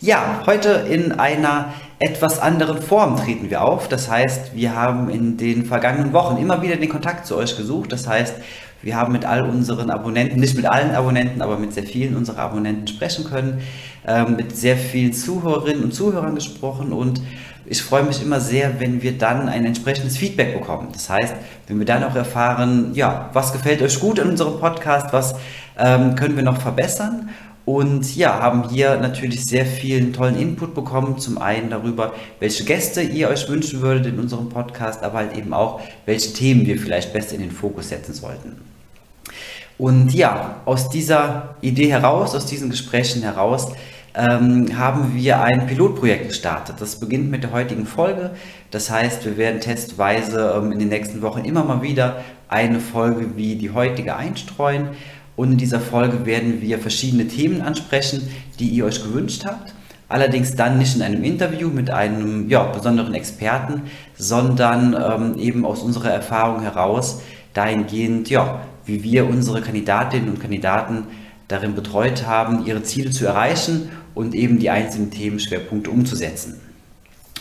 Ja, 0.00 0.42
heute 0.44 0.68
in 0.90 1.12
einer 1.12 1.72
etwas 1.98 2.38
anderen 2.38 2.82
Form 2.82 3.16
treten 3.16 3.48
wir 3.48 3.62
auf. 3.62 3.88
Das 3.88 4.10
heißt, 4.10 4.54
wir 4.54 4.76
haben 4.76 5.08
in 5.08 5.38
den 5.38 5.64
vergangenen 5.64 6.12
Wochen 6.12 6.36
immer 6.36 6.60
wieder 6.60 6.76
den 6.76 6.90
Kontakt 6.90 7.26
zu 7.26 7.34
euch 7.34 7.56
gesucht. 7.56 7.92
Das 7.92 8.06
heißt, 8.06 8.34
wir 8.82 8.94
haben 8.94 9.12
mit 9.14 9.24
all 9.24 9.48
unseren 9.48 9.90
Abonnenten, 9.90 10.38
nicht 10.38 10.54
mit 10.54 10.66
allen 10.66 10.94
Abonnenten, 10.94 11.40
aber 11.40 11.58
mit 11.58 11.72
sehr 11.72 11.84
vielen 11.84 12.14
unserer 12.14 12.40
Abonnenten 12.40 12.86
sprechen 12.86 13.24
können, 13.24 13.62
ähm, 14.06 14.36
mit 14.36 14.54
sehr 14.54 14.76
vielen 14.76 15.14
Zuhörerinnen 15.14 15.84
und 15.84 15.94
Zuhörern 15.94 16.34
gesprochen 16.34 16.92
und 16.92 17.22
ich 17.68 17.82
freue 17.82 18.04
mich 18.04 18.22
immer 18.22 18.38
sehr, 18.38 18.78
wenn 18.78 19.02
wir 19.02 19.18
dann 19.18 19.48
ein 19.48 19.64
entsprechendes 19.64 20.16
Feedback 20.16 20.56
bekommen. 20.56 20.90
Das 20.92 21.10
heißt, 21.10 21.34
wenn 21.66 21.78
wir 21.80 21.86
dann 21.86 22.04
auch 22.04 22.14
erfahren, 22.14 22.92
ja, 22.94 23.30
was 23.32 23.52
gefällt 23.52 23.82
euch 23.82 23.98
gut 23.98 24.20
in 24.20 24.28
unserem 24.28 24.60
Podcast, 24.60 25.12
was 25.12 25.34
ähm, 25.76 26.14
können 26.14 26.36
wir 26.36 26.44
noch 26.44 26.60
verbessern 26.60 27.30
und 27.66 28.14
ja, 28.14 28.40
haben 28.40 28.68
hier 28.70 28.96
natürlich 28.96 29.44
sehr 29.44 29.66
vielen 29.66 30.12
tollen 30.12 30.38
Input 30.38 30.72
bekommen. 30.72 31.18
Zum 31.18 31.36
einen 31.38 31.68
darüber, 31.68 32.14
welche 32.38 32.64
Gäste 32.64 33.02
ihr 33.02 33.28
euch 33.28 33.48
wünschen 33.48 33.82
würdet 33.82 34.06
in 34.06 34.20
unserem 34.20 34.48
Podcast, 34.48 35.02
aber 35.02 35.18
halt 35.18 35.36
eben 35.36 35.52
auch, 35.52 35.80
welche 36.06 36.32
Themen 36.32 36.64
wir 36.64 36.78
vielleicht 36.78 37.12
besser 37.12 37.34
in 37.34 37.40
den 37.40 37.50
Fokus 37.50 37.88
setzen 37.88 38.14
sollten. 38.14 38.52
Und 39.78 40.14
ja, 40.14 40.60
aus 40.64 40.88
dieser 40.90 41.56
Idee 41.60 41.90
heraus, 41.90 42.36
aus 42.36 42.46
diesen 42.46 42.70
Gesprächen 42.70 43.22
heraus, 43.22 43.72
ähm, 44.14 44.78
haben 44.78 45.16
wir 45.16 45.40
ein 45.40 45.66
Pilotprojekt 45.66 46.28
gestartet. 46.28 46.76
Das 46.78 47.00
beginnt 47.00 47.32
mit 47.32 47.42
der 47.42 47.52
heutigen 47.52 47.84
Folge. 47.84 48.30
Das 48.70 48.90
heißt, 48.90 49.24
wir 49.24 49.36
werden 49.36 49.60
testweise 49.60 50.54
ähm, 50.56 50.70
in 50.70 50.78
den 50.78 50.88
nächsten 50.88 51.20
Wochen 51.20 51.44
immer 51.44 51.64
mal 51.64 51.82
wieder 51.82 52.22
eine 52.48 52.78
Folge 52.78 53.36
wie 53.36 53.56
die 53.56 53.72
heutige 53.72 54.14
einstreuen. 54.14 54.90
Und 55.36 55.52
in 55.52 55.58
dieser 55.58 55.80
Folge 55.80 56.24
werden 56.24 56.62
wir 56.62 56.78
verschiedene 56.78 57.28
Themen 57.28 57.60
ansprechen, 57.60 58.28
die 58.58 58.68
ihr 58.68 58.86
euch 58.86 59.02
gewünscht 59.02 59.44
habt. 59.44 59.74
Allerdings 60.08 60.54
dann 60.54 60.78
nicht 60.78 60.96
in 60.96 61.02
einem 61.02 61.24
Interview 61.24 61.68
mit 61.68 61.90
einem 61.90 62.48
ja, 62.48 62.62
besonderen 62.64 63.14
Experten, 63.14 63.82
sondern 64.16 64.94
ähm, 64.94 65.38
eben 65.38 65.64
aus 65.64 65.82
unserer 65.82 66.10
Erfahrung 66.10 66.62
heraus 66.62 67.22
dahingehend, 67.54 68.30
ja, 68.30 68.60
wie 68.84 69.02
wir 69.02 69.28
unsere 69.28 69.60
Kandidatinnen 69.60 70.28
und 70.28 70.40
Kandidaten 70.40 71.04
darin 71.48 71.74
betreut 71.74 72.24
haben, 72.26 72.66
ihre 72.66 72.82
Ziele 72.82 73.10
zu 73.10 73.26
erreichen 73.26 73.90
und 74.14 74.34
eben 74.34 74.58
die 74.58 74.70
einzelnen 74.70 75.10
Themenschwerpunkte 75.10 75.90
umzusetzen. 75.90 76.60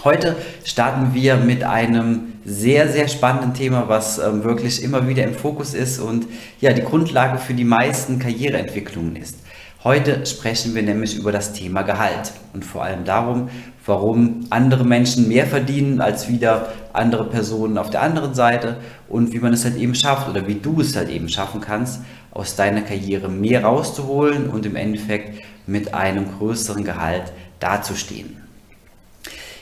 Heute 0.06 0.36
starten 0.64 1.16
wir 1.16 1.36
mit 1.36 1.64
einem 1.64 2.34
sehr, 2.46 2.90
sehr 2.90 3.08
spannenden 3.08 3.56
Thema, 3.56 3.86
was 3.90 4.20
ähm, 4.20 4.44
wirklich 4.44 4.84
immer 4.84 5.08
wieder 5.08 5.24
im 5.24 5.34
Fokus 5.34 5.74
ist 5.74 5.98
und 5.98 6.28
ja, 6.62 6.74
die 6.74 6.84
Grundlage 6.84 7.40
für 7.40 7.56
die 7.56 7.64
meisten 7.64 8.20
Karriereentwicklungen 8.20 9.16
ist. 9.16 9.40
Heute 9.84 10.24
sprechen 10.28 10.76
wir 10.76 10.84
nämlich 10.84 11.18
über 11.18 11.32
das 11.32 11.54
Thema 11.54 11.82
Gehalt 11.82 12.34
und 12.54 12.64
vor 12.64 12.84
allem 12.84 13.04
darum, 13.04 13.50
warum 13.84 14.42
andere 14.52 14.84
Menschen 14.86 15.28
mehr 15.28 15.48
verdienen 15.48 16.00
als 16.00 16.30
wieder 16.30 16.72
andere 16.94 17.28
Personen 17.28 17.80
auf 17.80 17.90
der 17.90 18.04
anderen 18.04 18.36
Seite 18.36 18.78
und 19.10 19.34
wie 19.34 19.40
man 19.40 19.54
es 19.54 19.66
halt 19.66 19.76
eben 19.76 19.96
schafft 19.96 20.30
oder 20.30 20.48
wie 20.48 20.60
du 20.60 20.82
es 20.82 20.96
halt 20.96 21.10
eben 21.10 21.30
schaffen 21.30 21.62
kannst, 21.62 22.02
aus 22.30 22.56
deiner 22.56 22.82
Karriere 22.82 23.28
mehr 23.28 23.64
rauszuholen 23.64 24.52
und 24.52 24.68
im 24.68 24.76
Endeffekt 24.76 25.42
mit 25.66 25.96
einem 25.96 26.28
größeren 26.38 26.84
Gehalt 26.84 27.34
dazustehen. 27.60 28.46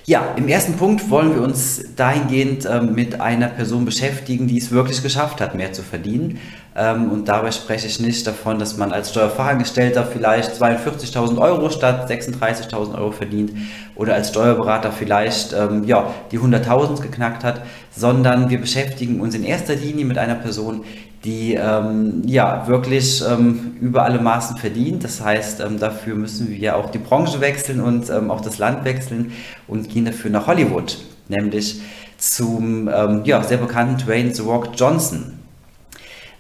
Ja, 0.06 0.34
im 0.36 0.50
ersten 0.50 0.74
Punkt 0.74 1.10
wollen 1.10 1.34
wir 1.34 1.42
uns 1.42 1.82
dahingehend 1.96 2.66
ähm, 2.70 2.94
mit 2.94 3.22
einer 3.22 3.48
Person 3.48 3.86
beschäftigen, 3.86 4.48
die 4.48 4.58
es 4.58 4.70
wirklich 4.70 5.02
geschafft 5.02 5.40
hat, 5.40 5.56
mehr 5.56 5.72
zu 5.72 5.82
verdienen. 5.82 6.42
Ähm, 6.76 7.10
und 7.10 7.30
dabei 7.30 7.52
spreche 7.52 7.88
ich 7.88 8.02
nicht 8.02 8.28
davon, 8.28 8.60
dass 8.60 8.76
man 8.76 8.92
als 8.92 9.12
Steuerfachangestellter 9.12 10.06
vielleicht 10.06 10.62
42.000 10.62 11.38
Euro 11.38 11.70
statt 11.70 12.12
36.000 12.12 12.98
Euro 12.98 13.12
verdient 13.12 13.54
oder 13.96 14.16
als 14.16 14.28
Steuerberater 14.28 14.92
vielleicht 14.92 15.54
ähm, 15.54 15.86
ja, 15.86 16.14
die 16.34 16.40
100.000 16.40 17.02
geknackt 17.02 17.46
hat, 17.46 17.62
sondern 17.96 18.50
wir 18.50 18.60
beschäftigen 18.60 19.22
uns 19.22 19.36
in 19.36 19.46
erster 19.46 19.76
Linie 19.76 20.04
mit 20.04 20.18
einer 20.18 20.36
Person, 20.36 20.84
die 21.24 21.54
ähm, 21.54 22.22
ja 22.26 22.68
wirklich 22.68 23.24
ähm, 23.28 23.78
über 23.80 24.04
alle 24.04 24.20
Maßen 24.20 24.58
verdient. 24.58 25.04
Das 25.04 25.22
heißt, 25.22 25.62
ähm, 25.62 25.80
dafür 25.80 26.16
müssen 26.16 26.50
wir 26.50 26.76
auch 26.76 26.90
die 26.90 26.98
Branche 26.98 27.40
wechseln 27.40 27.80
und 27.80 28.10
ähm, 28.10 28.30
auch 28.30 28.42
das 28.42 28.58
Land 28.58 28.84
wechseln 28.84 29.32
und 29.68 29.90
gehen 29.90 30.06
dafür 30.06 30.32
nach 30.32 30.48
Hollywood, 30.48 30.98
nämlich 31.30 31.82
zum 32.18 32.90
ähm, 32.94 33.22
ja, 33.24 33.42
sehr 33.44 33.58
bekannten 33.58 33.98
Dwayne 34.06 34.34
The 34.34 34.42
Rock 34.42 34.70
Johnson. 34.76 35.40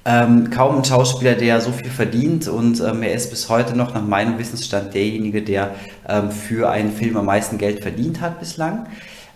Ähm, 0.06 0.50
kaum 0.50 0.80
ein 0.80 0.84
Schauspieler, 0.84 1.36
der 1.36 1.62
so 1.62 1.72
viel 1.72 1.90
verdient 1.90 2.50
und 2.50 2.82
er 2.82 3.14
ist 3.14 3.30
bis 3.30 3.48
heute 3.48 3.78
noch 3.78 3.94
nach 3.94 4.06
meinem 4.06 4.38
Wissensstand 4.38 4.94
derjenige, 4.94 5.42
der 5.42 5.76
für 6.30 6.70
einen 6.70 6.92
Film 6.92 7.16
am 7.16 7.26
meisten 7.26 7.58
Geld 7.58 7.82
verdient 7.82 8.20
hat 8.20 8.38
bislang. 8.42 8.88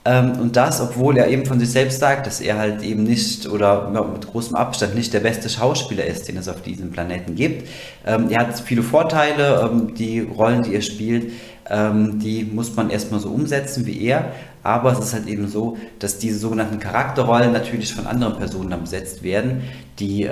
Ähm, 0.07 0.39
und 0.39 0.55
das, 0.55 0.79
obwohl 0.79 1.17
er 1.17 1.27
eben 1.27 1.45
von 1.45 1.59
sich 1.59 1.69
selbst 1.69 1.99
sagt, 1.99 2.27
dass 2.27 2.39
er 2.39 2.57
halt 2.57 2.81
eben 2.81 3.03
nicht 3.03 3.45
oder 3.47 3.89
mit 3.89 4.25
großem 4.25 4.55
Abstand 4.55 4.95
nicht 4.95 5.13
der 5.13 5.19
beste 5.19 5.49
Schauspieler 5.49 6.05
ist, 6.05 6.29
den 6.29 6.37
es 6.37 6.47
auf 6.47 6.61
diesem 6.61 6.91
Planeten 6.91 7.35
gibt. 7.35 7.67
Ähm, 8.05 8.27
er 8.29 8.47
hat 8.47 8.59
viele 8.59 8.83
Vorteile, 8.83 9.69
ähm, 9.69 9.93
die 9.95 10.21
Rollen, 10.21 10.63
die 10.63 10.75
er 10.75 10.81
spielt, 10.81 11.31
die 11.69 12.49
muss 12.49 12.77
man 12.77 12.89
erstmal 12.89 13.19
so 13.19 13.27
umsetzen 13.27 13.85
wie 13.85 14.01
er. 14.05 14.31
Aber 14.63 14.93
es 14.93 14.99
ist 14.99 15.13
halt 15.13 15.27
eben 15.27 15.49
so, 15.49 15.75
dass 15.99 16.17
diese 16.17 16.39
sogenannten 16.39 16.79
Charakterrollen 16.79 17.51
natürlich 17.51 17.93
von 17.93 18.07
anderen 18.07 18.37
Personen 18.37 18.69
dann 18.69 18.83
besetzt 18.83 19.21
werden, 19.21 19.63
die 19.99 20.29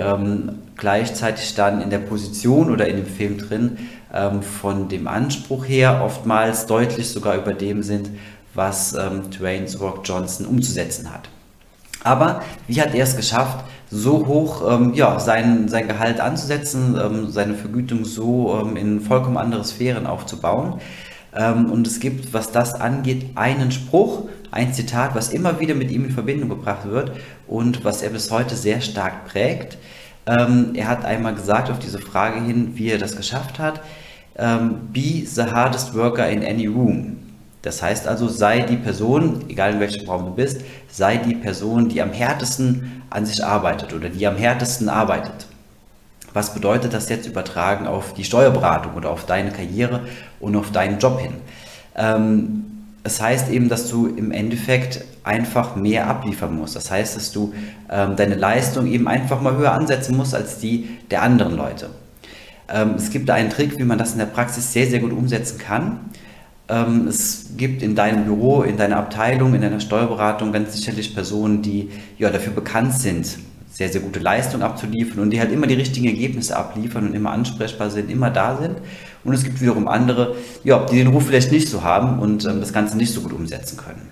gleichzeitig 0.78 1.54
dann 1.54 1.82
in 1.82 1.90
der 1.90 1.98
Position 1.98 2.70
oder 2.70 2.88
in 2.88 2.96
dem 2.96 3.04
Film 3.04 3.36
drin 3.36 3.76
von 4.40 4.88
dem 4.88 5.06
Anspruch 5.06 5.68
her 5.68 6.00
oftmals 6.02 6.64
deutlich 6.64 7.10
sogar 7.10 7.36
über 7.36 7.52
dem 7.52 7.82
sind, 7.82 8.08
was 8.56 8.94
ähm, 8.94 9.30
Dwayne 9.30 9.66
Rock 9.78 10.00
Johnson 10.04 10.46
umzusetzen 10.46 11.12
hat. 11.12 11.28
Aber 12.02 12.42
wie 12.66 12.80
hat 12.80 12.94
er 12.94 13.04
es 13.04 13.16
geschafft, 13.16 13.64
so 13.90 14.26
hoch 14.26 14.62
ähm, 14.68 14.94
ja, 14.94 15.18
sein, 15.18 15.68
sein 15.68 15.88
Gehalt 15.88 16.20
anzusetzen, 16.20 16.98
ähm, 17.00 17.30
seine 17.30 17.54
Vergütung 17.54 18.04
so 18.04 18.60
ähm, 18.60 18.76
in 18.76 19.00
vollkommen 19.00 19.36
andere 19.36 19.64
Sphären 19.64 20.06
aufzubauen? 20.06 20.80
Ähm, 21.34 21.70
und 21.70 21.86
es 21.86 22.00
gibt, 22.00 22.32
was 22.32 22.52
das 22.52 22.74
angeht, 22.74 23.30
einen 23.34 23.70
Spruch, 23.70 24.28
ein 24.50 24.72
Zitat, 24.72 25.14
was 25.14 25.30
immer 25.30 25.60
wieder 25.60 25.74
mit 25.74 25.90
ihm 25.90 26.04
in 26.04 26.10
Verbindung 26.10 26.48
gebracht 26.48 26.88
wird 26.88 27.12
und 27.46 27.84
was 27.84 28.02
er 28.02 28.10
bis 28.10 28.30
heute 28.30 28.56
sehr 28.56 28.80
stark 28.80 29.26
prägt. 29.26 29.76
Ähm, 30.26 30.70
er 30.74 30.88
hat 30.88 31.04
einmal 31.04 31.34
gesagt 31.34 31.70
auf 31.70 31.78
diese 31.78 31.98
Frage 31.98 32.40
hin, 32.40 32.72
wie 32.74 32.90
er 32.90 32.98
das 32.98 33.16
geschafft 33.16 33.58
hat, 33.58 33.80
ähm, 34.36 34.88
be 34.92 35.24
the 35.24 35.42
hardest 35.42 35.94
worker 35.94 36.28
in 36.28 36.44
any 36.44 36.66
room. 36.66 37.25
Das 37.66 37.82
heißt 37.82 38.06
also, 38.06 38.28
sei 38.28 38.60
die 38.60 38.76
Person, 38.76 39.44
egal 39.48 39.72
in 39.72 39.80
welchem 39.80 40.08
Raum 40.08 40.24
du 40.24 40.30
bist, 40.30 40.60
sei 40.88 41.16
die 41.16 41.34
Person, 41.34 41.88
die 41.88 42.00
am 42.00 42.12
härtesten 42.12 43.02
an 43.10 43.26
sich 43.26 43.44
arbeitet 43.44 43.92
oder 43.92 44.08
die 44.08 44.24
am 44.24 44.36
härtesten 44.36 44.88
arbeitet. 44.88 45.46
Was 46.32 46.54
bedeutet 46.54 46.94
das 46.94 47.08
jetzt 47.08 47.26
übertragen 47.26 47.88
auf 47.88 48.14
die 48.14 48.22
Steuerberatung 48.22 48.94
oder 48.94 49.10
auf 49.10 49.26
deine 49.26 49.50
Karriere 49.50 50.02
und 50.38 50.54
auf 50.54 50.70
deinen 50.70 51.00
Job 51.00 51.18
hin? 51.18 51.32
Ähm, 51.96 52.66
es 53.02 53.20
heißt 53.20 53.50
eben, 53.50 53.68
dass 53.68 53.90
du 53.90 54.06
im 54.06 54.30
Endeffekt 54.30 55.04
einfach 55.24 55.74
mehr 55.74 56.06
abliefern 56.06 56.56
musst. 56.56 56.76
Das 56.76 56.92
heißt, 56.92 57.16
dass 57.16 57.32
du 57.32 57.52
ähm, 57.90 58.14
deine 58.14 58.36
Leistung 58.36 58.86
eben 58.86 59.08
einfach 59.08 59.40
mal 59.40 59.56
höher 59.56 59.72
ansetzen 59.72 60.16
musst 60.16 60.36
als 60.36 60.60
die 60.60 60.88
der 61.10 61.22
anderen 61.22 61.56
Leute. 61.56 61.90
Ähm, 62.68 62.94
es 62.96 63.10
gibt 63.10 63.28
einen 63.28 63.50
Trick, 63.50 63.76
wie 63.76 63.84
man 63.84 63.98
das 63.98 64.12
in 64.12 64.18
der 64.18 64.26
Praxis 64.26 64.72
sehr, 64.72 64.86
sehr 64.86 65.00
gut 65.00 65.12
umsetzen 65.12 65.58
kann. 65.58 65.98
Ähm, 66.68 67.06
es 67.08 67.50
gibt 67.56 67.82
in 67.82 67.94
deinem 67.94 68.24
Büro, 68.24 68.62
in 68.62 68.76
deiner 68.76 68.96
Abteilung, 68.96 69.54
in 69.54 69.62
deiner 69.62 69.80
Steuerberatung 69.80 70.52
ganz 70.52 70.74
sicherlich 70.76 71.14
Personen, 71.14 71.62
die 71.62 71.90
ja, 72.18 72.30
dafür 72.30 72.52
bekannt 72.52 72.94
sind, 72.94 73.38
sehr, 73.70 73.88
sehr 73.88 74.00
gute 74.00 74.20
Leistung 74.20 74.62
abzuliefern 74.62 75.20
und 75.20 75.30
die 75.30 75.38
halt 75.38 75.52
immer 75.52 75.66
die 75.66 75.74
richtigen 75.74 76.06
Ergebnisse 76.06 76.56
abliefern 76.56 77.08
und 77.08 77.14
immer 77.14 77.30
ansprechbar 77.30 77.90
sind, 77.90 78.10
immer 78.10 78.30
da 78.30 78.56
sind. 78.56 78.76
Und 79.22 79.34
es 79.34 79.44
gibt 79.44 79.60
wiederum 79.60 79.86
andere, 79.86 80.34
ja, 80.64 80.84
die 80.86 80.96
den 80.96 81.08
Ruf 81.08 81.26
vielleicht 81.26 81.52
nicht 81.52 81.68
so 81.68 81.82
haben 81.82 82.18
und 82.18 82.44
ähm, 82.46 82.60
das 82.60 82.72
Ganze 82.72 82.96
nicht 82.96 83.12
so 83.12 83.20
gut 83.20 83.32
umsetzen 83.32 83.76
können. 83.76 84.08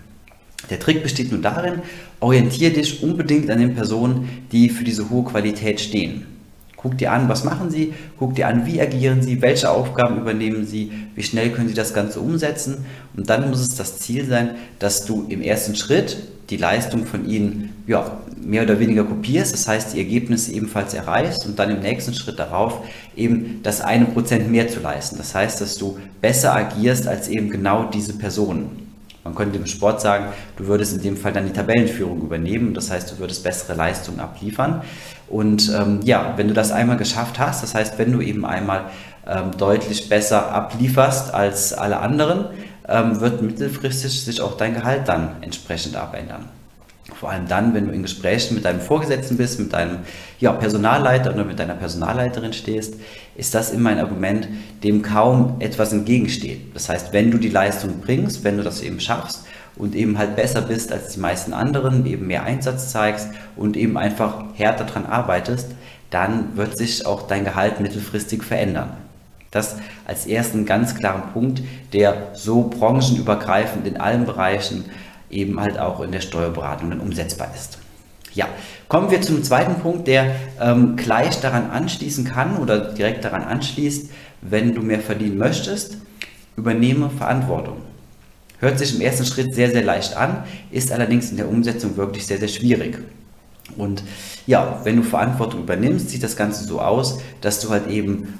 Der 0.70 0.78
Trick 0.78 1.02
besteht 1.02 1.30
nur 1.30 1.40
darin, 1.40 1.82
orientiere 2.20 2.72
dich 2.72 3.02
unbedingt 3.02 3.50
an 3.50 3.58
den 3.58 3.74
Personen, 3.74 4.46
die 4.52 4.68
für 4.68 4.84
diese 4.84 5.10
hohe 5.10 5.24
Qualität 5.24 5.80
stehen. 5.80 6.26
Guck 6.84 6.98
dir 6.98 7.12
an, 7.12 7.30
was 7.30 7.44
machen 7.44 7.70
Sie, 7.70 7.94
guck 8.18 8.34
dir 8.34 8.46
an, 8.46 8.66
wie 8.66 8.78
agieren 8.78 9.22
Sie, 9.22 9.40
welche 9.40 9.70
Aufgaben 9.70 10.18
übernehmen 10.18 10.66
Sie, 10.66 10.92
wie 11.14 11.22
schnell 11.22 11.48
können 11.48 11.66
Sie 11.66 11.74
das 11.74 11.94
Ganze 11.94 12.20
umsetzen. 12.20 12.84
Und 13.16 13.30
dann 13.30 13.48
muss 13.48 13.60
es 13.60 13.74
das 13.74 14.00
Ziel 14.00 14.26
sein, 14.26 14.50
dass 14.80 15.06
du 15.06 15.24
im 15.30 15.40
ersten 15.40 15.76
Schritt 15.76 16.18
die 16.50 16.58
Leistung 16.58 17.06
von 17.06 17.26
Ihnen 17.26 17.70
ja, 17.86 18.18
mehr 18.36 18.64
oder 18.64 18.78
weniger 18.80 19.04
kopierst, 19.04 19.54
das 19.54 19.66
heißt 19.66 19.94
die 19.94 19.98
Ergebnisse 19.98 20.52
ebenfalls 20.52 20.92
erreichst 20.92 21.46
und 21.46 21.58
dann 21.58 21.70
im 21.70 21.80
nächsten 21.80 22.12
Schritt 22.12 22.38
darauf 22.38 22.80
eben 23.16 23.60
das 23.62 23.80
eine 23.80 24.04
Prozent 24.04 24.50
mehr 24.50 24.68
zu 24.68 24.80
leisten. 24.80 25.16
Das 25.16 25.34
heißt, 25.34 25.62
dass 25.62 25.78
du 25.78 25.98
besser 26.20 26.54
agierst 26.54 27.08
als 27.08 27.28
eben 27.28 27.48
genau 27.48 27.84
diese 27.84 28.18
Personen. 28.18 28.83
Man 29.24 29.34
könnte 29.34 29.58
im 29.58 29.66
Sport 29.66 30.02
sagen, 30.02 30.26
du 30.56 30.66
würdest 30.66 30.94
in 30.96 31.02
dem 31.02 31.16
Fall 31.16 31.32
dann 31.32 31.46
die 31.46 31.52
Tabellenführung 31.52 32.20
übernehmen, 32.20 32.74
das 32.74 32.90
heißt, 32.90 33.10
du 33.10 33.18
würdest 33.18 33.42
bessere 33.42 33.74
Leistungen 33.74 34.20
abliefern. 34.20 34.82
Und 35.28 35.72
ähm, 35.74 36.00
ja, 36.04 36.34
wenn 36.36 36.48
du 36.48 36.54
das 36.54 36.70
einmal 36.72 36.98
geschafft 36.98 37.38
hast, 37.38 37.62
das 37.62 37.74
heißt, 37.74 37.98
wenn 37.98 38.12
du 38.12 38.20
eben 38.20 38.44
einmal 38.44 38.84
ähm, 39.26 39.52
deutlich 39.56 40.10
besser 40.10 40.52
ablieferst 40.52 41.32
als 41.32 41.72
alle 41.72 42.00
anderen, 42.00 42.46
ähm, 42.86 43.20
wird 43.20 43.40
mittelfristig 43.40 44.24
sich 44.24 44.42
auch 44.42 44.58
dein 44.58 44.74
Gehalt 44.74 45.08
dann 45.08 45.36
entsprechend 45.40 45.96
abändern. 45.96 46.48
Vor 47.24 47.32
allem 47.32 47.48
dann, 47.48 47.72
wenn 47.72 47.86
du 47.86 47.92
in 47.94 48.02
Gesprächen 48.02 48.54
mit 48.54 48.66
deinem 48.66 48.80
Vorgesetzten 48.80 49.38
bist, 49.38 49.58
mit 49.58 49.72
deinem 49.72 50.00
ja, 50.40 50.52
Personalleiter 50.52 51.32
oder 51.32 51.46
mit 51.46 51.58
deiner 51.58 51.72
Personalleiterin 51.72 52.52
stehst, 52.52 52.96
ist 53.34 53.54
das 53.54 53.70
immer 53.70 53.88
ein 53.88 53.98
Argument, 53.98 54.46
dem 54.82 55.00
kaum 55.00 55.56
etwas 55.60 55.94
entgegensteht. 55.94 56.60
Das 56.74 56.90
heißt, 56.90 57.14
wenn 57.14 57.30
du 57.30 57.38
die 57.38 57.48
Leistung 57.48 58.02
bringst, 58.02 58.44
wenn 58.44 58.58
du 58.58 58.62
das 58.62 58.82
eben 58.82 59.00
schaffst 59.00 59.46
und 59.76 59.94
eben 59.94 60.18
halt 60.18 60.36
besser 60.36 60.60
bist 60.60 60.92
als 60.92 61.14
die 61.14 61.20
meisten 61.20 61.54
anderen, 61.54 62.04
eben 62.04 62.26
mehr 62.26 62.42
Einsatz 62.42 62.90
zeigst 62.90 63.30
und 63.56 63.78
eben 63.78 63.96
einfach 63.96 64.44
härter 64.52 64.84
daran 64.84 65.06
arbeitest, 65.06 65.68
dann 66.10 66.58
wird 66.58 66.76
sich 66.76 67.06
auch 67.06 67.26
dein 67.26 67.44
Gehalt 67.44 67.80
mittelfristig 67.80 68.44
verändern. 68.44 68.90
Das 69.50 69.76
als 70.06 70.26
ersten 70.26 70.66
ganz 70.66 70.94
klaren 70.94 71.32
Punkt, 71.32 71.62
der 71.94 72.32
so 72.34 72.64
branchenübergreifend 72.64 73.86
in 73.86 73.96
allen 73.96 74.26
Bereichen 74.26 74.84
eben 75.34 75.60
halt 75.60 75.78
auch 75.78 76.00
in 76.00 76.12
der 76.12 76.20
Steuerberatung 76.20 76.90
dann 76.90 77.00
umsetzbar 77.00 77.52
ist. 77.54 77.78
Ja, 78.34 78.48
kommen 78.88 79.10
wir 79.10 79.22
zum 79.22 79.42
zweiten 79.44 79.76
Punkt, 79.76 80.08
der 80.08 80.34
ähm, 80.60 80.96
gleich 80.96 81.40
daran 81.40 81.70
anschließen 81.70 82.24
kann 82.24 82.56
oder 82.56 82.92
direkt 82.92 83.24
daran 83.24 83.44
anschließt, 83.44 84.10
wenn 84.40 84.74
du 84.74 84.82
mehr 84.82 85.00
verdienen 85.00 85.38
möchtest, 85.38 85.98
übernehme 86.56 87.10
Verantwortung. 87.10 87.76
Hört 88.58 88.78
sich 88.78 88.94
im 88.94 89.00
ersten 89.00 89.24
Schritt 89.24 89.54
sehr, 89.54 89.70
sehr 89.70 89.84
leicht 89.84 90.16
an, 90.16 90.44
ist 90.70 90.90
allerdings 90.90 91.30
in 91.30 91.36
der 91.36 91.48
Umsetzung 91.48 91.96
wirklich 91.96 92.26
sehr, 92.26 92.38
sehr 92.38 92.48
schwierig. 92.48 92.98
Und 93.76 94.02
ja, 94.46 94.80
wenn 94.84 94.96
du 94.96 95.02
Verantwortung 95.02 95.60
übernimmst, 95.60 96.10
sieht 96.10 96.22
das 96.22 96.36
Ganze 96.36 96.64
so 96.64 96.80
aus, 96.80 97.20
dass 97.40 97.60
du 97.60 97.70
halt 97.70 97.88
eben 97.88 98.34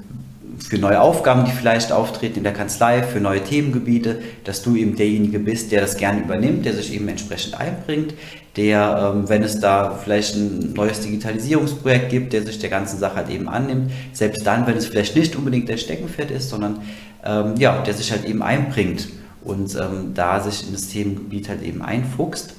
für 0.58 0.78
neue 0.78 1.00
Aufgaben, 1.00 1.44
die 1.44 1.50
vielleicht 1.50 1.92
auftreten 1.92 2.38
in 2.38 2.44
der 2.44 2.52
Kanzlei, 2.52 3.02
für 3.02 3.20
neue 3.20 3.42
Themengebiete, 3.42 4.20
dass 4.44 4.62
du 4.62 4.76
eben 4.76 4.96
derjenige 4.96 5.38
bist, 5.38 5.72
der 5.72 5.80
das 5.80 5.96
gerne 5.96 6.20
übernimmt, 6.20 6.64
der 6.64 6.74
sich 6.74 6.92
eben 6.92 7.08
entsprechend 7.08 7.58
einbringt, 7.58 8.14
der, 8.56 9.12
ähm, 9.14 9.28
wenn 9.28 9.42
es 9.42 9.60
da 9.60 9.98
vielleicht 10.02 10.36
ein 10.36 10.72
neues 10.74 11.00
Digitalisierungsprojekt 11.00 12.10
gibt, 12.10 12.32
der 12.32 12.42
sich 12.42 12.58
der 12.58 12.70
ganzen 12.70 12.98
Sache 12.98 13.16
halt 13.16 13.30
eben 13.30 13.48
annimmt, 13.48 13.90
selbst 14.12 14.46
dann, 14.46 14.66
wenn 14.66 14.76
es 14.76 14.86
vielleicht 14.86 15.16
nicht 15.16 15.36
unbedingt 15.36 15.68
der 15.68 15.76
Steckenpferd 15.76 16.30
ist, 16.30 16.50
sondern 16.50 16.82
ähm, 17.24 17.54
ja, 17.58 17.82
der 17.82 17.94
sich 17.94 18.12
halt 18.12 18.24
eben 18.24 18.42
einbringt 18.42 19.08
und 19.42 19.74
ähm, 19.74 20.12
da 20.14 20.40
sich 20.40 20.66
in 20.66 20.72
das 20.72 20.88
Themengebiet 20.88 21.48
halt 21.48 21.62
eben 21.62 21.82
einfuchst. 21.82 22.54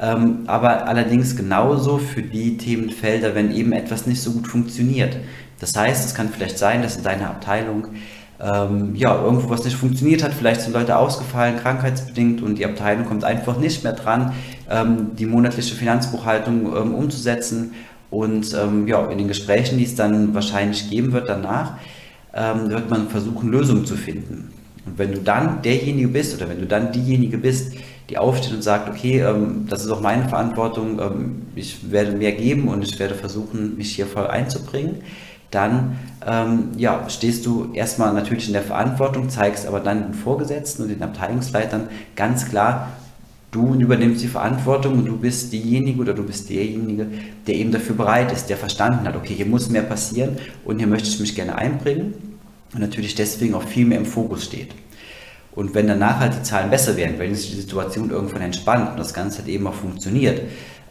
Ähm, 0.00 0.44
aber 0.46 0.86
allerdings 0.86 1.34
genauso 1.34 1.98
für 1.98 2.22
die 2.22 2.56
Themenfelder, 2.56 3.34
wenn 3.34 3.54
eben 3.54 3.72
etwas 3.72 4.06
nicht 4.06 4.22
so 4.22 4.30
gut 4.32 4.46
funktioniert. 4.46 5.16
Das 5.60 5.74
heißt, 5.76 6.06
es 6.06 6.14
kann 6.14 6.28
vielleicht 6.28 6.58
sein, 6.58 6.82
dass 6.82 6.96
in 6.96 7.02
deiner 7.02 7.30
Abteilung 7.30 7.88
ähm, 8.40 8.94
ja, 8.94 9.20
irgendwo 9.20 9.50
was 9.50 9.64
nicht 9.64 9.76
funktioniert 9.76 10.22
hat, 10.22 10.32
vielleicht 10.32 10.60
sind 10.60 10.72
Leute 10.72 10.96
ausgefallen, 10.96 11.56
krankheitsbedingt 11.58 12.40
und 12.40 12.56
die 12.56 12.64
Abteilung 12.64 13.04
kommt 13.04 13.24
einfach 13.24 13.58
nicht 13.58 13.82
mehr 13.82 13.94
dran, 13.94 14.32
ähm, 14.70 15.16
die 15.16 15.26
monatliche 15.26 15.74
Finanzbuchhaltung 15.74 16.66
ähm, 16.76 16.94
umzusetzen. 16.94 17.74
Und 18.10 18.54
ähm, 18.54 18.86
ja, 18.86 19.04
in 19.10 19.18
den 19.18 19.28
Gesprächen, 19.28 19.76
die 19.76 19.84
es 19.84 19.94
dann 19.94 20.34
wahrscheinlich 20.34 20.88
geben 20.88 21.12
wird 21.12 21.28
danach, 21.28 21.74
ähm, 22.32 22.70
wird 22.70 22.88
man 22.88 23.08
versuchen, 23.08 23.50
Lösungen 23.50 23.84
zu 23.84 23.96
finden. 23.96 24.52
Und 24.86 24.98
wenn 24.98 25.12
du 25.12 25.18
dann 25.18 25.60
derjenige 25.62 26.08
bist 26.08 26.34
oder 26.36 26.48
wenn 26.48 26.60
du 26.60 26.66
dann 26.66 26.92
diejenige 26.92 27.36
bist, 27.38 27.72
die 28.08 28.16
aufsteht 28.16 28.54
und 28.54 28.62
sagt, 28.62 28.88
okay, 28.88 29.20
ähm, 29.20 29.66
das 29.68 29.84
ist 29.84 29.90
auch 29.90 30.00
meine 30.00 30.28
Verantwortung, 30.28 31.42
ich 31.56 31.90
werde 31.90 32.12
mehr 32.12 32.32
geben 32.32 32.68
und 32.68 32.82
ich 32.82 32.98
werde 32.98 33.14
versuchen, 33.14 33.76
mich 33.76 33.94
hier 33.94 34.06
voll 34.06 34.28
einzubringen, 34.28 35.02
dann 35.50 35.98
ähm, 36.26 36.70
ja, 36.76 37.08
stehst 37.08 37.46
du 37.46 37.70
erstmal 37.72 38.12
natürlich 38.12 38.48
in 38.48 38.52
der 38.52 38.62
Verantwortung, 38.62 39.30
zeigst 39.30 39.66
aber 39.66 39.80
dann 39.80 40.02
den 40.02 40.14
Vorgesetzten 40.14 40.82
und 40.82 40.88
den 40.88 41.02
Abteilungsleitern 41.02 41.88
ganz 42.16 42.48
klar, 42.48 42.88
du 43.50 43.74
übernimmst 43.74 44.22
die 44.22 44.28
Verantwortung 44.28 44.98
und 44.98 45.06
du 45.06 45.16
bist 45.16 45.52
diejenige 45.52 46.00
oder 46.00 46.12
du 46.12 46.22
bist 46.22 46.50
derjenige, 46.50 47.06
der 47.46 47.54
eben 47.54 47.72
dafür 47.72 47.96
bereit 47.96 48.30
ist, 48.30 48.50
der 48.50 48.58
verstanden 48.58 49.06
hat, 49.06 49.16
okay, 49.16 49.34
hier 49.34 49.46
muss 49.46 49.70
mehr 49.70 49.82
passieren 49.82 50.36
und 50.64 50.78
hier 50.78 50.86
möchte 50.86 51.08
ich 51.08 51.18
mich 51.18 51.34
gerne 51.34 51.56
einbringen 51.56 52.14
und 52.74 52.80
natürlich 52.80 53.14
deswegen 53.14 53.54
auch 53.54 53.62
viel 53.62 53.86
mehr 53.86 53.98
im 53.98 54.06
Fokus 54.06 54.44
steht. 54.44 54.74
Und 55.52 55.74
wenn 55.74 55.88
danach 55.88 56.20
halt 56.20 56.34
die 56.34 56.42
Zahlen 56.42 56.70
besser 56.70 56.96
werden, 56.96 57.18
wenn 57.18 57.34
sich 57.34 57.50
die 57.50 57.60
Situation 57.60 58.10
irgendwann 58.10 58.42
entspannt 58.42 58.90
und 58.90 58.98
das 58.98 59.14
Ganze 59.14 59.38
halt 59.38 59.48
eben 59.48 59.66
auch 59.66 59.74
funktioniert, 59.74 60.42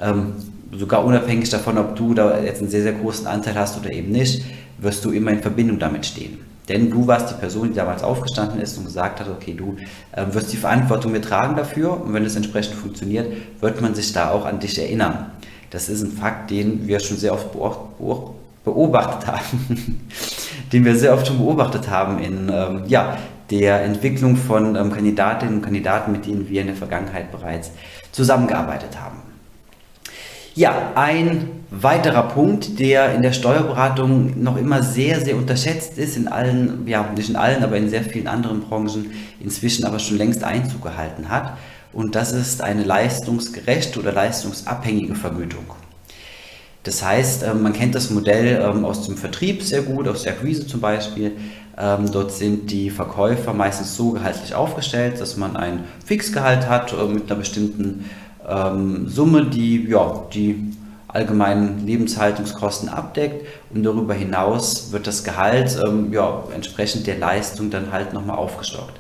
ähm, 0.02 0.34
sogar 0.72 1.06
unabhängig 1.06 1.50
davon, 1.50 1.78
ob 1.78 1.96
du 1.96 2.14
da 2.14 2.40
jetzt 2.40 2.62
einen 2.62 2.70
sehr, 2.70 2.84
sehr 2.84 2.94
großen 2.94 3.28
Anteil 3.28 3.56
hast 3.56 3.80
oder 3.80 3.92
eben 3.92 4.12
nicht, 4.12 4.44
wirst 4.78 5.04
du 5.06 5.12
immer 5.12 5.32
in 5.32 5.42
Verbindung 5.42 5.80
damit 5.80 6.06
stehen. 6.06 6.40
Denn 6.70 6.90
du 6.90 7.08
warst 7.08 7.32
die 7.32 7.36
Person, 7.36 7.70
die 7.70 7.76
damals 7.76 8.04
aufgestanden 8.04 8.60
ist 8.60 8.78
und 8.78 8.86
gesagt 8.86 9.22
hat, 9.22 9.30
okay, 9.30 9.54
du 9.54 9.78
äh, 10.12 10.26
wirst 10.32 10.52
die 10.52 10.58
Verantwortung 10.58 11.14
wir 11.14 11.22
tragen 11.22 11.56
dafür 11.56 12.02
und 12.04 12.14
wenn 12.14 12.26
es 12.26 12.36
entsprechend 12.36 12.76
funktioniert, 12.76 13.28
wird 13.62 13.82
man 13.82 13.96
sich 13.96 14.12
da 14.12 14.32
auch 14.32 14.46
an 14.46 14.60
dich 14.60 14.78
erinnern. 14.78 15.32
Das 15.70 15.90
ist 15.90 16.02
ein 16.02 16.12
Fakt, 16.12 16.52
den 16.52 16.88
wir 16.88 17.00
schon 17.00 17.18
sehr 17.18 17.34
oft 17.34 17.52
beobachtet 18.64 19.28
haben, 19.28 20.02
den 20.74 20.86
wir 20.86 20.96
sehr 20.96 21.14
oft 21.14 21.28
schon 21.28 21.38
beobachtet 21.38 21.90
haben 21.90 22.20
in 22.20 22.50
ähm, 22.54 22.84
ja, 22.88 23.18
der 23.50 23.84
Entwicklung 23.84 24.36
von 24.36 24.76
ähm, 24.76 24.92
Kandidatinnen 24.92 25.56
und 25.56 25.62
Kandidaten, 25.62 26.12
mit 26.12 26.26
denen 26.26 26.50
wir 26.50 26.62
in 26.62 26.68
der 26.68 26.76
Vergangenheit 26.76 27.32
bereits 27.32 27.72
zusammengearbeitet 28.12 29.00
haben. 29.00 29.22
Ja, 30.58 30.94
ein 30.96 31.50
weiterer 31.70 32.24
Punkt, 32.30 32.80
der 32.80 33.14
in 33.14 33.22
der 33.22 33.32
Steuerberatung 33.32 34.42
noch 34.42 34.58
immer 34.58 34.82
sehr, 34.82 35.22
sehr 35.22 35.36
unterschätzt 35.36 36.00
ist, 36.00 36.18
in 36.18 36.28
allen, 36.28 36.88
ja, 36.88 37.08
nicht 37.16 37.30
in 37.30 37.36
allen, 37.36 37.64
aber 37.64 37.78
in 37.78 37.92
sehr 37.92 38.02
vielen 38.02 38.28
anderen 38.28 38.62
Branchen 38.62 39.12
inzwischen 39.40 39.86
aber 39.86 40.00
schon 40.00 40.18
längst 40.18 40.44
Einzug 40.44 40.82
gehalten 40.82 41.30
hat. 41.30 41.56
Und 41.94 42.16
das 42.16 42.32
ist 42.32 42.64
eine 42.64 42.84
leistungsgerechte 42.84 44.00
oder 44.00 44.12
leistungsabhängige 44.12 45.14
Vergütung. 45.14 45.66
Das 46.82 47.06
heißt, 47.06 47.44
ähm, 47.44 47.62
man 47.62 47.74
kennt 47.74 47.94
das 47.94 48.10
Modell 48.10 48.60
ähm, 48.60 48.84
aus 48.84 49.06
dem 49.06 49.16
Vertrieb 49.16 49.62
sehr 49.62 49.84
gut, 49.84 50.08
aus 50.08 50.24
der 50.24 50.34
Akquise 50.34 50.66
zum 50.66 50.82
Beispiel. 50.82 51.34
Ähm, 51.78 52.12
dort 52.12 52.32
sind 52.32 52.72
die 52.72 52.90
Verkäufer 52.90 53.54
meistens 53.54 53.96
so 53.96 54.10
gehaltlich 54.10 54.56
aufgestellt, 54.56 55.22
dass 55.22 55.38
man 55.38 55.56
ein 55.56 55.84
Fixgehalt 56.04 56.68
hat 56.68 56.94
äh, 56.94 57.06
mit 57.06 57.30
einer 57.30 57.38
bestimmten 57.38 58.06
ähm, 58.48 59.08
Summe, 59.08 59.46
die 59.46 59.88
ja, 59.88 60.24
die 60.34 60.74
allgemeinen 61.08 61.86
Lebenshaltungskosten 61.86 62.90
abdeckt 62.90 63.46
und 63.74 63.84
darüber 63.84 64.14
hinaus 64.14 64.92
wird 64.92 65.08
das 65.08 65.24
Gehalt 65.24 65.78
ähm, 65.86 66.12
ja, 66.12 66.44
entsprechend 66.54 67.08
der 67.08 67.18
Leistung 67.18 67.70
dann 67.70 67.92
halt 67.92 68.14
nochmal 68.14 68.38
aufgestockt. 68.38 69.00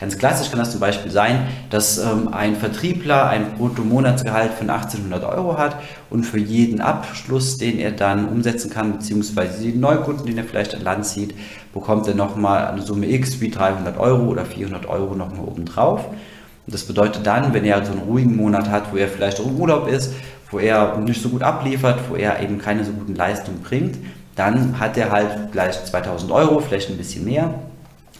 Ganz 0.00 0.18
klassisch 0.18 0.50
kann 0.50 0.58
das 0.58 0.72
zum 0.72 0.80
Beispiel 0.80 1.12
sein, 1.12 1.46
dass 1.70 1.98
ähm, 1.98 2.28
ein 2.32 2.56
Vertriebler 2.56 3.28
ein 3.28 3.54
Bruttomonatsgehalt 3.56 4.52
von 4.52 4.68
1800 4.68 5.24
Euro 5.24 5.56
hat 5.56 5.76
und 6.10 6.24
für 6.24 6.40
jeden 6.40 6.80
Abschluss, 6.80 7.58
den 7.58 7.78
er 7.78 7.92
dann 7.92 8.28
umsetzen 8.28 8.70
kann, 8.70 8.94
beziehungsweise 8.94 9.62
den 9.62 9.78
Neukunden, 9.78 10.26
den 10.26 10.36
er 10.36 10.44
vielleicht 10.44 10.74
an 10.74 10.82
Land 10.82 11.06
zieht, 11.06 11.34
bekommt 11.72 12.08
er 12.08 12.14
nochmal 12.14 12.66
eine 12.66 12.82
Summe 12.82 13.08
X 13.08 13.40
wie 13.40 13.50
300 13.50 13.96
Euro 13.98 14.24
oder 14.24 14.44
400 14.44 14.86
Euro 14.86 15.14
nochmal 15.14 15.46
obendrauf. 15.46 16.00
drauf. 16.02 16.14
Und 16.66 16.74
das 16.74 16.84
bedeutet 16.84 17.26
dann, 17.26 17.52
wenn 17.52 17.64
er 17.64 17.84
so 17.84 17.92
einen 17.92 18.02
ruhigen 18.02 18.36
Monat 18.36 18.70
hat, 18.70 18.92
wo 18.92 18.96
er 18.96 19.08
vielleicht 19.08 19.40
auch 19.40 19.46
im 19.46 19.56
Urlaub 19.56 19.88
ist, 19.88 20.12
wo 20.50 20.58
er 20.58 20.96
nicht 20.98 21.20
so 21.20 21.28
gut 21.28 21.42
abliefert, 21.42 22.00
wo 22.08 22.16
er 22.16 22.40
eben 22.40 22.58
keine 22.58 22.84
so 22.84 22.92
guten 22.92 23.14
Leistungen 23.14 23.60
bringt, 23.60 23.98
dann 24.36 24.78
hat 24.78 24.96
er 24.96 25.10
halt 25.10 25.52
gleich 25.52 25.84
2000 25.84 26.30
Euro, 26.32 26.60
vielleicht 26.60 26.90
ein 26.90 26.96
bisschen 26.96 27.24
mehr. 27.24 27.54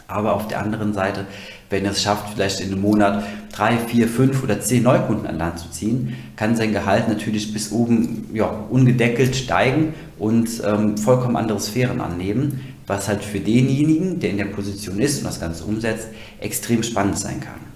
Aber 0.07 0.33
auf 0.33 0.47
der 0.47 0.59
anderen 0.59 0.93
Seite, 0.93 1.25
wenn 1.69 1.83
er 1.83 1.91
es 1.91 2.03
schafft, 2.03 2.33
vielleicht 2.33 2.61
in 2.61 2.71
einem 2.71 2.81
Monat 2.81 3.23
drei, 3.51 3.77
vier, 3.77 4.07
fünf 4.07 4.43
oder 4.43 4.59
zehn 4.59 4.83
Neukunden 4.83 5.25
an 5.25 5.39
Land 5.39 5.59
zu 5.59 5.69
ziehen, 5.71 6.15
kann 6.35 6.55
sein 6.55 6.73
Gehalt 6.73 7.07
natürlich 7.07 7.51
bis 7.51 7.71
oben 7.71 8.29
ja, 8.33 8.45
ungedeckelt 8.69 9.35
steigen 9.35 9.93
und 10.19 10.49
ähm, 10.63 10.97
vollkommen 10.97 11.35
andere 11.35 11.59
Sphären 11.59 12.01
annehmen, 12.01 12.61
was 12.85 13.07
halt 13.07 13.23
für 13.23 13.39
denjenigen, 13.39 14.19
der 14.19 14.29
in 14.29 14.37
der 14.37 14.45
Position 14.45 14.99
ist 14.99 15.19
und 15.19 15.25
das 15.25 15.39
Ganze 15.39 15.63
umsetzt, 15.63 16.09
extrem 16.39 16.83
spannend 16.83 17.17
sein 17.17 17.39
kann. 17.39 17.74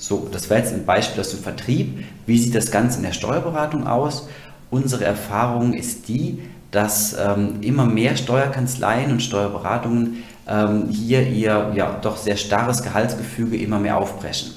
So, 0.00 0.26
das 0.32 0.48
war 0.48 0.56
jetzt 0.56 0.72
ein 0.72 0.86
Beispiel 0.86 1.20
aus 1.20 1.30
dem 1.30 1.40
Vertrieb. 1.40 2.06
Wie 2.24 2.38
sieht 2.38 2.54
das 2.54 2.70
Ganze 2.70 2.96
in 2.96 3.02
der 3.02 3.12
Steuerberatung 3.12 3.86
aus? 3.86 4.28
Unsere 4.70 5.04
Erfahrung 5.04 5.74
ist 5.74 6.08
die, 6.08 6.38
dass 6.70 7.14
ähm, 7.18 7.58
immer 7.60 7.84
mehr 7.84 8.16
Steuerkanzleien 8.16 9.12
und 9.12 9.22
Steuerberatungen 9.22 10.24
ähm, 10.48 10.88
hier 10.88 11.26
ihr 11.28 11.72
ja 11.74 11.98
doch 12.00 12.16
sehr 12.16 12.38
starres 12.38 12.82
Gehaltsgefüge 12.82 13.58
immer 13.58 13.78
mehr 13.78 13.98
aufbrechen. 13.98 14.52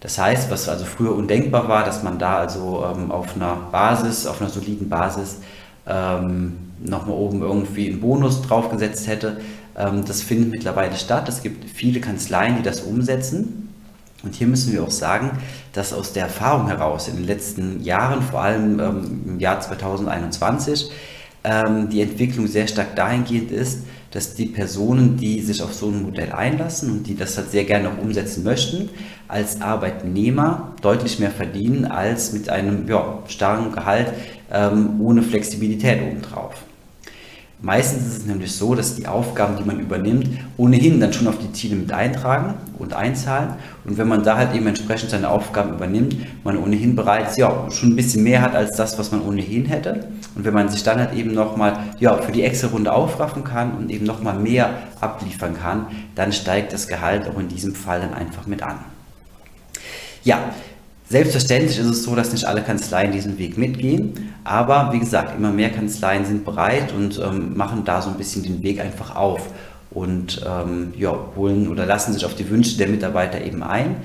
Das 0.00 0.18
heißt, 0.18 0.50
was 0.50 0.68
also 0.68 0.86
früher 0.86 1.14
undenkbar 1.14 1.68
war, 1.68 1.84
dass 1.84 2.02
man 2.02 2.18
da 2.18 2.38
also 2.38 2.84
ähm, 2.92 3.12
auf 3.12 3.36
einer 3.36 3.56
Basis, 3.70 4.26
auf 4.26 4.40
einer 4.40 4.50
soliden 4.50 4.88
Basis 4.88 5.36
ähm, 5.86 6.56
nochmal 6.84 7.16
oben 7.16 7.42
irgendwie 7.42 7.88
einen 7.88 8.00
Bonus 8.00 8.42
draufgesetzt 8.42 9.06
hätte, 9.06 9.40
ähm, 9.78 10.04
das 10.04 10.20
findet 10.20 10.50
mittlerweile 10.50 10.96
statt. 10.96 11.28
Es 11.28 11.42
gibt 11.42 11.70
viele 11.70 12.00
Kanzleien, 12.00 12.56
die 12.56 12.62
das 12.62 12.80
umsetzen. 12.80 13.71
Und 14.22 14.34
hier 14.34 14.46
müssen 14.46 14.72
wir 14.72 14.82
auch 14.82 14.90
sagen, 14.90 15.38
dass 15.72 15.92
aus 15.92 16.12
der 16.12 16.24
Erfahrung 16.24 16.68
heraus 16.68 17.08
in 17.08 17.16
den 17.16 17.26
letzten 17.26 17.82
Jahren, 17.82 18.22
vor 18.22 18.42
allem 18.42 18.78
ähm, 18.78 19.22
im 19.26 19.40
Jahr 19.40 19.60
2021, 19.60 20.90
ähm, 21.44 21.88
die 21.88 22.02
Entwicklung 22.02 22.46
sehr 22.46 22.68
stark 22.68 22.94
dahingehend 22.94 23.50
ist, 23.50 23.80
dass 24.12 24.34
die 24.34 24.46
Personen, 24.46 25.16
die 25.16 25.40
sich 25.40 25.62
auf 25.62 25.72
so 25.74 25.88
ein 25.88 26.02
Modell 26.02 26.32
einlassen 26.32 26.90
und 26.90 27.06
die 27.06 27.16
das 27.16 27.36
halt 27.36 27.50
sehr 27.50 27.64
gerne 27.64 27.88
auch 27.88 27.98
umsetzen 27.98 28.44
möchten, 28.44 28.90
als 29.26 29.60
Arbeitnehmer 29.60 30.74
deutlich 30.82 31.18
mehr 31.18 31.30
verdienen 31.30 31.86
als 31.86 32.32
mit 32.32 32.48
einem 32.48 32.86
ja, 32.88 33.20
starken 33.26 33.72
Gehalt 33.72 34.12
ähm, 34.52 35.00
ohne 35.00 35.22
Flexibilität 35.22 36.02
obendrauf. 36.02 36.54
Meistens 37.62 38.08
ist 38.08 38.18
es 38.18 38.26
nämlich 38.26 38.52
so, 38.52 38.74
dass 38.74 38.96
die 38.96 39.06
Aufgaben, 39.06 39.56
die 39.56 39.62
man 39.62 39.78
übernimmt, 39.78 40.28
ohnehin 40.56 40.98
dann 40.98 41.12
schon 41.12 41.28
auf 41.28 41.38
die 41.38 41.52
Ziele 41.52 41.76
mit 41.76 41.92
eintragen 41.92 42.54
und 42.76 42.92
einzahlen. 42.92 43.50
Und 43.84 43.98
wenn 43.98 44.08
man 44.08 44.24
da 44.24 44.36
halt 44.36 44.52
eben 44.52 44.66
entsprechend 44.66 45.10
seine 45.10 45.28
Aufgaben 45.28 45.74
übernimmt, 45.74 46.16
man 46.42 46.56
ohnehin 46.56 46.96
bereits 46.96 47.36
ja 47.36 47.70
schon 47.70 47.90
ein 47.90 47.96
bisschen 47.96 48.24
mehr 48.24 48.42
hat 48.42 48.56
als 48.56 48.76
das, 48.76 48.98
was 48.98 49.12
man 49.12 49.22
ohnehin 49.22 49.66
hätte. 49.66 50.08
Und 50.34 50.44
wenn 50.44 50.54
man 50.54 50.70
sich 50.70 50.82
dann 50.82 50.98
halt 50.98 51.14
eben 51.14 51.34
nochmal 51.34 51.78
ja, 52.00 52.16
für 52.16 52.32
die 52.32 52.42
extra 52.42 52.66
Runde 52.66 52.92
aufraffen 52.92 53.44
kann 53.44 53.76
und 53.76 53.92
eben 53.92 54.06
nochmal 54.06 54.36
mehr 54.36 54.70
abliefern 55.00 55.56
kann, 55.56 55.86
dann 56.16 56.32
steigt 56.32 56.72
das 56.72 56.88
Gehalt 56.88 57.28
auch 57.28 57.38
in 57.38 57.46
diesem 57.46 57.76
Fall 57.76 58.00
dann 58.00 58.12
einfach 58.12 58.46
mit 58.48 58.64
an. 58.64 58.80
Ja, 60.24 60.40
Selbstverständlich 61.12 61.78
ist 61.78 61.84
es 61.84 62.04
so, 62.04 62.16
dass 62.16 62.32
nicht 62.32 62.46
alle 62.46 62.62
Kanzleien 62.62 63.12
diesen 63.12 63.36
Weg 63.36 63.58
mitgehen, 63.58 64.32
aber 64.44 64.94
wie 64.94 64.98
gesagt, 64.98 65.36
immer 65.36 65.50
mehr 65.50 65.68
Kanzleien 65.68 66.24
sind 66.24 66.42
bereit 66.42 66.90
und 66.96 67.18
ähm, 67.18 67.54
machen 67.54 67.82
da 67.84 68.00
so 68.00 68.08
ein 68.08 68.16
bisschen 68.16 68.42
den 68.44 68.62
Weg 68.62 68.80
einfach 68.80 69.14
auf 69.14 69.50
und 69.90 70.40
ähm, 70.48 70.94
ja, 70.96 71.14
holen 71.36 71.68
oder 71.68 71.84
lassen 71.84 72.14
sich 72.14 72.24
auf 72.24 72.34
die 72.34 72.48
Wünsche 72.48 72.78
der 72.78 72.88
Mitarbeiter 72.88 73.44
eben 73.44 73.62
ein. 73.62 73.96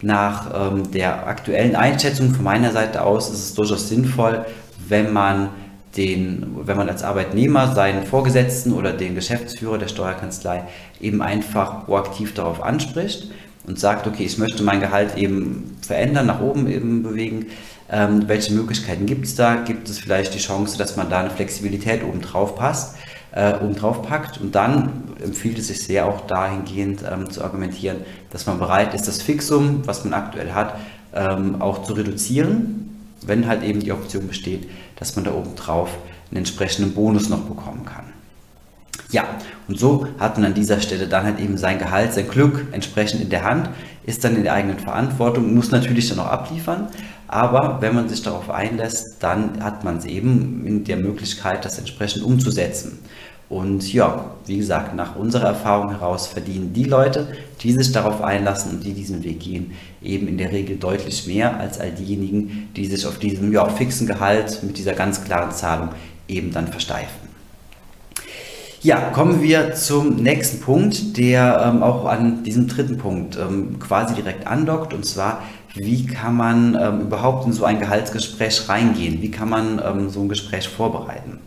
Nach 0.00 0.72
ähm, 0.72 0.90
der 0.92 1.26
aktuellen 1.26 1.76
Einschätzung 1.76 2.32
von 2.32 2.44
meiner 2.44 2.72
Seite 2.72 3.02
aus 3.02 3.28
ist 3.28 3.40
es 3.40 3.52
durchaus 3.52 3.90
sinnvoll, 3.90 4.46
wenn 4.88 5.12
man 5.12 5.50
den, 5.98 6.56
wenn 6.64 6.78
man 6.78 6.88
als 6.88 7.02
Arbeitnehmer 7.02 7.74
seinen 7.74 8.06
Vorgesetzten 8.06 8.72
oder 8.72 8.94
den 8.94 9.14
Geschäftsführer 9.14 9.76
der 9.76 9.88
Steuerkanzlei 9.88 10.64
eben 11.02 11.20
einfach 11.20 11.84
proaktiv 11.84 12.32
darauf 12.32 12.62
anspricht 12.62 13.30
und 13.66 13.78
sagt, 13.78 14.06
okay, 14.06 14.24
ich 14.24 14.38
möchte 14.38 14.62
mein 14.62 14.80
Gehalt 14.80 15.16
eben 15.16 15.76
verändern, 15.80 16.26
nach 16.26 16.40
oben 16.40 16.68
eben 16.68 17.02
bewegen. 17.02 17.46
Ähm, 17.90 18.28
welche 18.28 18.52
Möglichkeiten 18.52 19.06
gibt 19.06 19.26
es 19.26 19.34
da? 19.34 19.56
Gibt 19.56 19.88
es 19.88 19.98
vielleicht 19.98 20.34
die 20.34 20.38
Chance, 20.38 20.78
dass 20.78 20.96
man 20.96 21.08
da 21.10 21.20
eine 21.20 21.30
Flexibilität 21.30 22.02
oben 22.02 22.20
drauf 22.20 22.56
passt, 22.56 22.96
äh, 23.32 23.54
oben 23.54 23.76
drauf 23.76 24.02
packt? 24.02 24.40
Und 24.40 24.54
dann 24.54 25.04
empfiehlt 25.22 25.58
es 25.58 25.68
sich 25.68 25.82
sehr 25.82 26.06
auch 26.06 26.26
dahingehend 26.26 27.02
ähm, 27.10 27.30
zu 27.30 27.44
argumentieren, 27.44 27.98
dass 28.30 28.46
man 28.46 28.58
bereit 28.58 28.94
ist, 28.94 29.06
das 29.06 29.22
Fixum, 29.22 29.86
was 29.86 30.04
man 30.04 30.14
aktuell 30.14 30.52
hat, 30.52 30.76
ähm, 31.14 31.62
auch 31.62 31.82
zu 31.82 31.92
reduzieren, 31.92 33.04
wenn 33.24 33.46
halt 33.46 33.62
eben 33.62 33.80
die 33.80 33.92
Option 33.92 34.26
besteht, 34.26 34.68
dass 34.96 35.16
man 35.16 35.24
da 35.24 35.32
oben 35.32 35.54
drauf 35.54 35.90
einen 36.30 36.38
entsprechenden 36.38 36.92
Bonus 36.92 37.28
noch 37.28 37.42
bekommen 37.42 37.84
kann. 37.84 38.15
Ja, 39.10 39.24
und 39.68 39.78
so 39.78 40.06
hat 40.18 40.36
man 40.36 40.46
an 40.46 40.54
dieser 40.54 40.80
Stelle 40.80 41.06
dann 41.06 41.24
halt 41.24 41.38
eben 41.38 41.56
sein 41.56 41.78
Gehalt, 41.78 42.12
sein 42.12 42.28
Glück 42.28 42.66
entsprechend 42.72 43.20
in 43.20 43.30
der 43.30 43.44
Hand, 43.44 43.70
ist 44.04 44.24
dann 44.24 44.36
in 44.36 44.44
der 44.44 44.52
eigenen 44.52 44.78
Verantwortung, 44.78 45.54
muss 45.54 45.70
natürlich 45.70 46.08
dann 46.08 46.18
auch 46.18 46.26
abliefern, 46.26 46.88
aber 47.28 47.78
wenn 47.80 47.94
man 47.94 48.08
sich 48.08 48.22
darauf 48.22 48.50
einlässt, 48.50 49.16
dann 49.20 49.62
hat 49.62 49.84
man 49.84 49.98
es 49.98 50.04
eben 50.04 50.64
in 50.66 50.84
der 50.84 50.96
Möglichkeit, 50.96 51.64
das 51.64 51.78
entsprechend 51.78 52.22
umzusetzen. 52.22 52.98
Und 53.48 53.92
ja, 53.92 54.32
wie 54.46 54.56
gesagt, 54.56 54.96
nach 54.96 55.14
unserer 55.14 55.48
Erfahrung 55.48 55.90
heraus 55.90 56.26
verdienen 56.26 56.72
die 56.72 56.84
Leute, 56.84 57.28
die 57.60 57.72
sich 57.72 57.92
darauf 57.92 58.20
einlassen 58.22 58.72
und 58.72 58.84
die 58.84 58.92
diesen 58.92 59.22
Weg 59.22 59.38
gehen, 59.38 59.72
eben 60.02 60.26
in 60.26 60.36
der 60.36 60.50
Regel 60.50 60.76
deutlich 60.78 61.28
mehr 61.28 61.58
als 61.60 61.78
all 61.78 61.92
diejenigen, 61.92 62.70
die 62.74 62.86
sich 62.86 63.06
auf 63.06 63.18
diesem 63.18 63.52
ja, 63.52 63.68
fixen 63.68 64.08
Gehalt 64.08 64.62
mit 64.64 64.78
dieser 64.78 64.94
ganz 64.94 65.22
klaren 65.24 65.52
Zahlung 65.52 65.90
eben 66.26 66.52
dann 66.52 66.66
versteifen. 66.66 67.25
Ja, 68.86 69.10
kommen 69.10 69.42
wir 69.42 69.74
zum 69.74 70.14
nächsten 70.14 70.60
Punkt, 70.60 71.16
der 71.16 71.60
ähm, 71.66 71.82
auch 71.82 72.04
an 72.04 72.44
diesem 72.44 72.68
dritten 72.68 72.98
Punkt 72.98 73.36
ähm, 73.36 73.80
quasi 73.80 74.14
direkt 74.14 74.46
andockt. 74.46 74.94
Und 74.94 75.04
zwar, 75.04 75.42
wie 75.74 76.06
kann 76.06 76.36
man 76.36 76.78
ähm, 76.80 77.00
überhaupt 77.00 77.46
in 77.46 77.52
so 77.52 77.64
ein 77.64 77.80
Gehaltsgespräch 77.80 78.68
reingehen? 78.68 79.20
Wie 79.22 79.32
kann 79.32 79.48
man 79.48 79.82
ähm, 79.84 80.08
so 80.08 80.20
ein 80.20 80.28
Gespräch 80.28 80.68
vorbereiten? 80.68 81.40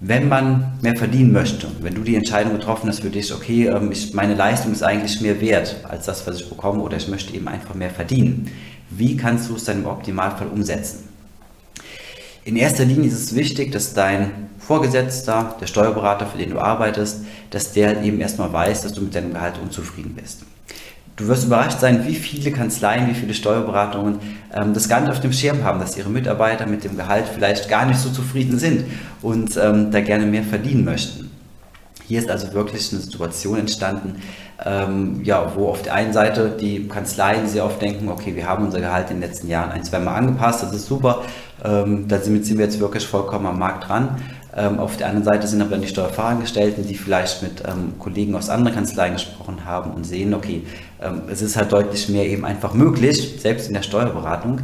Wenn 0.00 0.28
man 0.28 0.74
mehr 0.82 0.94
verdienen 0.96 1.32
möchte, 1.32 1.66
wenn 1.80 1.94
du 1.94 2.02
die 2.02 2.14
Entscheidung 2.14 2.52
getroffen 2.52 2.90
hast 2.90 3.00
für 3.00 3.08
dich, 3.08 3.32
okay, 3.32 3.68
ähm, 3.68 3.90
ich, 3.90 4.12
meine 4.12 4.34
Leistung 4.34 4.72
ist 4.72 4.82
eigentlich 4.82 5.22
mehr 5.22 5.40
wert 5.40 5.76
als 5.88 6.04
das, 6.04 6.26
was 6.26 6.36
ich 6.42 6.50
bekomme, 6.50 6.82
oder 6.82 6.98
ich 6.98 7.08
möchte 7.08 7.34
eben 7.34 7.48
einfach 7.48 7.74
mehr 7.74 7.88
verdienen, 7.88 8.50
wie 8.90 9.16
kannst 9.16 9.48
du 9.48 9.56
es 9.56 9.64
dann 9.64 9.78
im 9.78 9.86
Optimalfall 9.86 10.48
umsetzen? 10.48 11.13
In 12.46 12.56
erster 12.56 12.84
Linie 12.84 13.08
ist 13.08 13.14
es 13.14 13.34
wichtig, 13.34 13.72
dass 13.72 13.94
dein 13.94 14.30
Vorgesetzter, 14.58 15.56
der 15.62 15.66
Steuerberater, 15.66 16.26
für 16.26 16.36
den 16.36 16.50
du 16.50 16.58
arbeitest, 16.58 17.24
dass 17.48 17.72
der 17.72 18.02
eben 18.02 18.20
erstmal 18.20 18.52
weiß, 18.52 18.82
dass 18.82 18.92
du 18.92 19.00
mit 19.00 19.14
deinem 19.14 19.32
Gehalt 19.32 19.54
unzufrieden 19.62 20.14
bist. 20.14 20.42
Du 21.16 21.26
wirst 21.26 21.44
überrascht 21.44 21.80
sein, 21.80 22.06
wie 22.06 22.14
viele 22.14 22.50
Kanzleien, 22.50 23.08
wie 23.08 23.14
viele 23.14 23.32
Steuerberatungen 23.32 24.18
ähm, 24.52 24.74
das 24.74 24.90
gar 24.90 25.00
nicht 25.00 25.10
auf 25.10 25.20
dem 25.20 25.32
Schirm 25.32 25.64
haben, 25.64 25.80
dass 25.80 25.96
ihre 25.96 26.10
Mitarbeiter 26.10 26.66
mit 26.66 26.84
dem 26.84 26.96
Gehalt 26.96 27.24
vielleicht 27.32 27.70
gar 27.70 27.86
nicht 27.86 27.98
so 27.98 28.10
zufrieden 28.10 28.58
sind 28.58 28.84
und 29.22 29.56
ähm, 29.56 29.90
da 29.90 30.00
gerne 30.00 30.26
mehr 30.26 30.42
verdienen 30.42 30.84
möchten. 30.84 31.30
Hier 32.06 32.18
ist 32.18 32.28
also 32.28 32.52
wirklich 32.52 32.92
eine 32.92 33.00
Situation 33.00 33.58
entstanden, 33.58 34.16
ähm, 34.62 35.20
ja, 35.24 35.52
wo 35.54 35.68
auf 35.68 35.80
der 35.80 35.94
einen 35.94 36.12
Seite 36.12 36.54
die 36.60 36.86
Kanzleien 36.86 37.48
sehr 37.48 37.64
oft 37.64 37.80
denken, 37.80 38.08
okay, 38.10 38.36
wir 38.36 38.46
haben 38.46 38.66
unser 38.66 38.80
Gehalt 38.80 39.10
in 39.10 39.20
den 39.20 39.28
letzten 39.28 39.48
Jahren 39.48 39.70
ein, 39.70 39.84
zwei 39.84 40.00
Mal 40.00 40.14
angepasst, 40.14 40.62
das 40.62 40.74
ist 40.74 40.86
super, 40.86 41.22
ähm, 41.64 42.06
damit 42.08 42.44
sind 42.44 42.58
wir 42.58 42.64
jetzt 42.64 42.78
wirklich 42.78 43.06
vollkommen 43.06 43.46
am 43.46 43.58
Markt 43.58 43.88
dran. 43.88 44.20
Ähm, 44.56 44.78
auf 44.78 44.96
der 44.96 45.08
anderen 45.08 45.24
Seite 45.24 45.48
sind 45.48 45.60
aber 45.60 45.70
dann 45.70 45.80
die 45.80 45.88
Steuerfachangestellten, 45.88 46.86
die 46.86 46.94
vielleicht 46.94 47.42
mit 47.42 47.62
ähm, 47.66 47.94
Kollegen 47.98 48.36
aus 48.36 48.50
anderen 48.50 48.74
Kanzleien 48.74 49.14
gesprochen 49.14 49.64
haben 49.64 49.90
und 49.92 50.04
sehen, 50.04 50.32
okay, 50.34 50.62
ähm, 51.02 51.22
es 51.30 51.42
ist 51.42 51.56
halt 51.56 51.72
deutlich 51.72 52.08
mehr 52.08 52.26
eben 52.26 52.44
einfach 52.44 52.74
möglich, 52.74 53.36
selbst 53.40 53.66
in 53.66 53.74
der 53.74 53.82
Steuerberatung. 53.82 54.60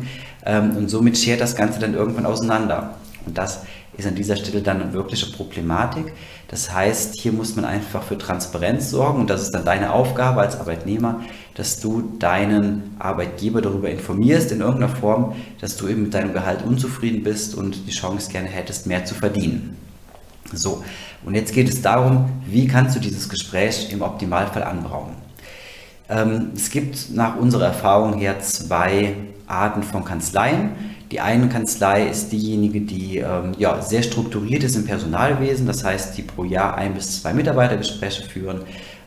Ähm, 0.47 0.77
und 0.77 0.89
somit 0.89 1.19
schert 1.19 1.41
das 1.41 1.57
Ganze 1.57 1.81
dann 1.81 1.95
irgendwann 1.95 2.27
auseinander. 2.27 2.95
Und 3.27 3.37
das 3.37 3.63
ist 3.97 4.07
an 4.07 4.15
dieser 4.15 4.37
Stelle 4.37 4.63
dann 4.63 4.81
eine 4.81 4.93
wirkliche 4.93 5.31
Problematik. 5.33 6.13
Das 6.49 6.73
heißt, 6.73 7.21
hier 7.21 7.33
muss 7.33 7.55
man 7.55 7.65
einfach 7.65 8.03
für 8.03 8.19
Transparenz 8.19 8.91
sorgen 8.91 9.21
und 9.21 9.31
das 9.31 9.43
ist 9.43 9.53
dann 9.53 9.65
deine 9.65 9.93
Aufgabe 9.93 10.41
als 10.41 10.59
Arbeitnehmer, 10.59 11.21
dass 11.55 11.81
du 11.81 12.17
deinen 12.19 12.97
Arbeitgeber 12.99 13.61
darüber 13.61 13.91
informierst 13.91 14.53
in 14.53 14.61
irgendeiner 14.61 14.95
Form, 14.95 15.37
dass 15.61 15.77
du 15.77 15.87
eben 15.89 16.05
mit 16.05 16.15
deinem 16.15 16.33
Gehalt 16.33 16.63
unzufrieden 16.65 17.23
bist 17.23 17.55
und 17.55 17.87
die 17.87 17.93
Chance 17.93 18.31
gerne 18.31 18.49
hättest, 18.49 18.87
mehr 18.87 19.05
zu 19.05 19.15
verdienen. 19.15 19.77
So, 20.53 20.83
und 21.25 21.35
jetzt 21.35 21.53
geht 21.53 21.69
es 21.69 21.83
darum, 21.83 22.29
wie 22.47 22.67
kannst 22.67 22.97
du 22.97 23.01
dieses 23.01 23.29
Gespräch 23.29 23.93
im 23.93 24.03
Optimalfall 24.03 24.65
anbrauchen. 24.65 25.15
Ähm, 26.09 26.51
es 26.57 26.71
gibt 26.71 27.11
nach 27.15 27.37
unserer 27.37 27.67
Erfahrung 27.67 28.19
her 28.19 28.41
zwei 28.41 29.15
Arten 29.47 29.83
von 29.83 30.05
Kanzleien. 30.05 30.71
Die 31.11 31.21
eine 31.21 31.49
Kanzlei 31.49 32.07
ist 32.09 32.31
diejenige, 32.31 32.83
die 32.83 33.19
ähm, 33.19 33.53
ja, 33.59 33.83
sehr 33.83 34.03
strukturiert 34.03 34.63
ist 34.63 34.77
im 34.77 34.85
Personalwesen, 34.85 35.67
das 35.67 35.83
heißt, 35.83 36.17
die 36.17 36.23
pro 36.23 36.45
Jahr 36.45 36.77
ein 36.77 36.95
bis 36.95 37.21
zwei 37.21 37.33
Mitarbeitergespräche 37.33 38.23
führen 38.23 38.61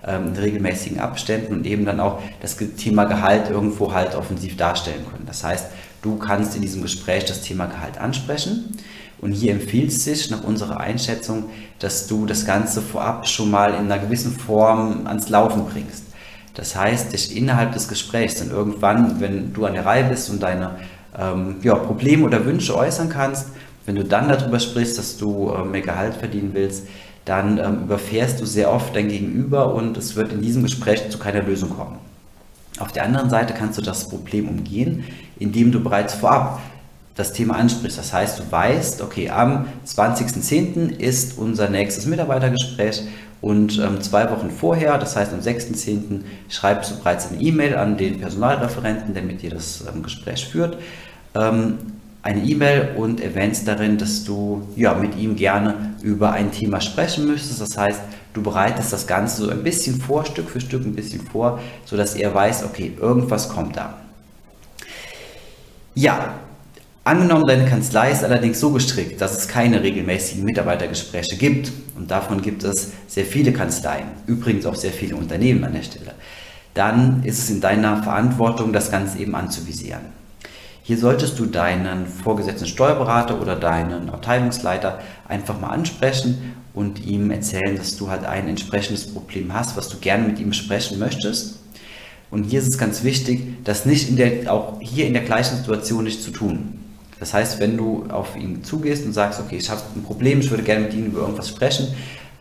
ähm, 0.05 0.27
in 0.27 0.35
regelmäßigen 0.35 0.99
Abständen 0.99 1.53
und 1.53 1.65
eben 1.65 1.85
dann 1.85 2.01
auch 2.01 2.21
das 2.41 2.57
Thema 2.57 3.05
Gehalt 3.05 3.49
irgendwo 3.49 3.93
halt 3.93 4.15
offensiv 4.15 4.57
darstellen 4.57 5.05
können. 5.09 5.25
Das 5.25 5.45
heißt, 5.45 5.67
du 6.01 6.17
kannst 6.17 6.57
in 6.57 6.61
diesem 6.61 6.81
Gespräch 6.81 7.23
das 7.23 7.41
Thema 7.41 7.67
Gehalt 7.67 7.97
ansprechen. 7.97 8.75
Und 9.21 9.31
hier 9.31 9.53
empfiehlt 9.53 9.89
es 9.89 10.03
sich 10.03 10.29
nach 10.29 10.43
unserer 10.43 10.81
Einschätzung, 10.81 11.45
dass 11.79 12.07
du 12.07 12.25
das 12.25 12.45
Ganze 12.45 12.81
vorab 12.81 13.25
schon 13.25 13.49
mal 13.49 13.73
in 13.73 13.89
einer 13.89 13.99
gewissen 13.99 14.33
Form 14.33 15.07
ans 15.07 15.29
Laufen 15.29 15.63
bringst. 15.63 16.03
Das 16.53 16.75
heißt, 16.75 17.13
dich 17.13 17.35
innerhalb 17.35 17.71
des 17.71 17.87
Gesprächs 17.87 18.35
dann 18.35 18.51
irgendwann, 18.51 19.21
wenn 19.21 19.53
du 19.53 19.65
an 19.65 19.73
der 19.73 19.85
Reihe 19.85 20.03
bist 20.03 20.29
und 20.29 20.43
deine 20.43 20.75
ähm, 21.17 21.57
ja, 21.63 21.75
Probleme 21.75 22.25
oder 22.25 22.45
Wünsche 22.45 22.75
äußern 22.75 23.09
kannst, 23.09 23.47
wenn 23.85 23.95
du 23.95 24.03
dann 24.03 24.29
darüber 24.29 24.59
sprichst, 24.59 24.97
dass 24.97 25.17
du 25.17 25.51
äh, 25.51 25.65
mehr 25.65 25.81
Gehalt 25.81 26.15
verdienen 26.15 26.51
willst, 26.53 26.87
dann 27.25 27.57
ähm, 27.57 27.83
überfährst 27.83 28.41
du 28.41 28.45
sehr 28.45 28.71
oft 28.71 28.95
dein 28.95 29.09
Gegenüber 29.09 29.73
und 29.73 29.97
es 29.97 30.15
wird 30.15 30.33
in 30.33 30.41
diesem 30.41 30.63
Gespräch 30.63 31.09
zu 31.09 31.17
keiner 31.17 31.41
Lösung 31.41 31.69
kommen. 31.69 31.97
Auf 32.79 32.91
der 32.91 33.05
anderen 33.05 33.29
Seite 33.29 33.53
kannst 33.53 33.77
du 33.77 33.81
das 33.81 34.09
Problem 34.09 34.47
umgehen, 34.49 35.03
indem 35.39 35.71
du 35.71 35.79
bereits 35.81 36.15
vorab 36.15 36.59
das 37.15 37.31
Thema 37.31 37.55
ansprichst. 37.55 37.97
Das 37.97 38.11
heißt, 38.11 38.39
du 38.39 38.51
weißt, 38.51 39.01
okay, 39.01 39.29
am 39.29 39.67
20.10. 39.85 40.97
ist 40.97 41.37
unser 41.37 41.69
nächstes 41.69 42.07
Mitarbeitergespräch 42.07 43.03
und 43.43 43.77
ähm, 43.77 43.99
zwei 43.99 44.31
Wochen 44.31 44.49
vorher, 44.49 44.97
das 44.97 45.17
heißt 45.17 45.33
am 45.33 45.41
6.10., 45.41 46.21
schreibst 46.47 46.91
du 46.91 46.95
bereits 46.99 47.29
eine 47.29 47.41
E-Mail 47.41 47.75
an 47.75 47.97
den 47.97 48.21
Personalreferenten, 48.21 49.13
der 49.13 49.21
mit 49.21 49.41
dir 49.41 49.49
das 49.49 49.83
ähm, 49.93 50.01
Gespräch 50.01 50.47
führt, 50.47 50.77
ähm, 51.35 51.77
eine 52.21 52.41
E-Mail 52.41 52.91
und 52.95 53.19
erwähnst 53.19 53.67
darin, 53.67 53.97
dass 53.97 54.23
du 54.23 54.65
ja, 54.77 54.93
mit 54.93 55.17
ihm 55.17 55.35
gerne 55.35 55.93
über 56.01 56.31
ein 56.31 56.53
Thema 56.53 56.79
sprechen 56.79 57.27
möchtest. 57.27 57.59
Das 57.59 57.77
heißt, 57.77 57.99
du 58.33 58.41
bereitest 58.41 58.93
das 58.93 59.07
Ganze 59.07 59.43
so 59.43 59.49
ein 59.49 59.61
bisschen 59.61 59.99
vor, 59.99 60.25
Stück 60.25 60.49
für 60.49 60.61
Stück 60.61 60.85
ein 60.85 60.95
bisschen 60.95 61.27
vor, 61.27 61.59
sodass 61.83 62.15
er 62.15 62.33
weiß, 62.33 62.63
okay, 62.63 62.93
irgendwas 62.97 63.49
kommt 63.49 63.75
da. 63.75 63.95
Ja, 65.95 66.33
Angenommen, 67.05 67.45
deine 67.45 67.65
Kanzlei 67.65 68.11
ist 68.11 68.23
allerdings 68.23 68.61
so 68.61 68.71
gestrickt, 68.71 69.19
dass 69.19 69.37
es 69.37 69.49
keine 69.49 69.83
regelmäßigen 69.83 70.45
Mitarbeitergespräche 70.45 71.35
gibt 71.35 71.69
und 71.97 72.09
davon 72.09 72.41
gibt 72.41 72.63
es 72.63 72.93
sehr 73.07 73.25
viele 73.25 73.51
Kanzleien, 73.51 74.07
übrigens 74.25 74.65
auch 74.65 74.75
sehr 74.75 74.93
viele 74.93 75.17
Unternehmen 75.17 75.65
an 75.65 75.73
der 75.73 75.83
Stelle, 75.83 76.13
dann 76.73 77.21
ist 77.25 77.39
es 77.39 77.49
in 77.49 77.59
deiner 77.59 78.01
Verantwortung, 78.03 78.71
das 78.71 78.89
Ganze 78.89 79.19
eben 79.19 79.35
anzuvisieren. 79.35 79.99
Hier 80.83 80.97
solltest 80.97 81.37
du 81.39 81.45
deinen 81.45 82.07
vorgesetzten 82.07 82.67
Steuerberater 82.67 83.41
oder 83.41 83.57
deinen 83.57 84.09
Abteilungsleiter 84.09 84.99
einfach 85.27 85.59
mal 85.59 85.71
ansprechen 85.71 86.55
und 86.73 87.05
ihm 87.05 87.31
erzählen, 87.31 87.75
dass 87.75 87.97
du 87.97 88.09
halt 88.09 88.23
ein 88.23 88.47
entsprechendes 88.47 89.13
Problem 89.13 89.53
hast, 89.53 89.75
was 89.75 89.89
du 89.89 89.97
gerne 89.97 90.25
mit 90.25 90.39
ihm 90.39 90.49
besprechen 90.49 90.99
möchtest. 90.99 91.59
Und 92.31 92.45
hier 92.45 92.59
ist 92.59 92.69
es 92.69 92.77
ganz 92.77 93.03
wichtig, 93.03 93.61
das 93.65 93.85
nicht 93.85 94.07
in 94.07 94.15
der, 94.15 94.53
auch 94.53 94.79
hier 94.79 95.05
in 95.05 95.13
der 95.13 95.23
gleichen 95.23 95.57
Situation 95.57 96.05
nicht 96.05 96.23
zu 96.23 96.31
tun. 96.31 96.79
Das 97.23 97.33
heißt, 97.33 97.61
wenn 97.61 97.77
du 97.77 98.03
auf 98.09 98.35
ihn 98.35 98.65
zugehst 98.65 99.05
und 99.05 99.13
sagst, 99.13 99.39
okay, 99.39 99.55
ich 99.55 99.69
habe 99.69 99.79
ein 99.95 100.03
Problem, 100.03 100.41
ich 100.41 100.49
würde 100.51 100.61
gerne 100.61 100.81
mit 100.81 100.93
Ihnen 100.93 101.05
über 101.05 101.21
irgendwas 101.21 101.47
sprechen, 101.47 101.87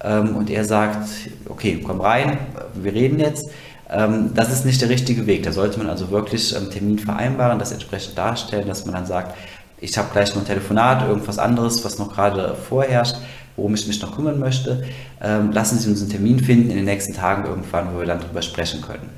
ähm, 0.03 0.35
und 0.35 0.51
er 0.51 0.65
sagt, 0.65 1.09
okay, 1.49 1.81
komm 1.87 2.01
rein, 2.01 2.37
wir 2.75 2.93
reden 2.93 3.21
jetzt, 3.21 3.49
ähm, 3.89 4.33
das 4.35 4.53
ist 4.53 4.67
nicht 4.67 4.83
der 4.83 4.89
richtige 4.89 5.29
Weg. 5.29 5.45
Da 5.45 5.53
sollte 5.53 5.79
man 5.79 5.89
also 5.89 6.11
wirklich 6.11 6.57
einen 6.57 6.73
Termin 6.73 6.99
vereinbaren, 6.99 7.61
das 7.61 7.71
entsprechend 7.71 8.19
darstellen, 8.19 8.67
dass 8.67 8.85
man 8.85 8.97
dann 8.97 9.07
sagt, 9.07 9.37
ich 9.81 9.97
habe 9.97 10.09
gleich 10.13 10.35
noch 10.35 10.43
ein 10.43 10.49
Telefonat, 10.49 11.07
irgendwas 11.07 11.39
anderes, 11.39 11.85
was 11.85 12.01
noch 12.01 12.13
gerade 12.13 12.57
vorherrscht, 12.57 13.19
worum 13.55 13.75
ich 13.75 13.87
mich 13.87 14.03
noch 14.03 14.17
kümmern 14.17 14.41
möchte. 14.41 14.83
Ähm, 15.23 15.53
lassen 15.53 15.79
Sie 15.79 15.89
uns 15.89 16.01
einen 16.01 16.11
Termin 16.11 16.41
finden 16.41 16.71
in 16.71 16.77
den 16.77 16.87
nächsten 16.87 17.15
Tagen 17.15 17.45
irgendwann, 17.45 17.95
wo 17.95 18.01
wir 18.01 18.07
dann 18.07 18.19
darüber 18.19 18.43
sprechen 18.43 18.81
können. 18.81 19.11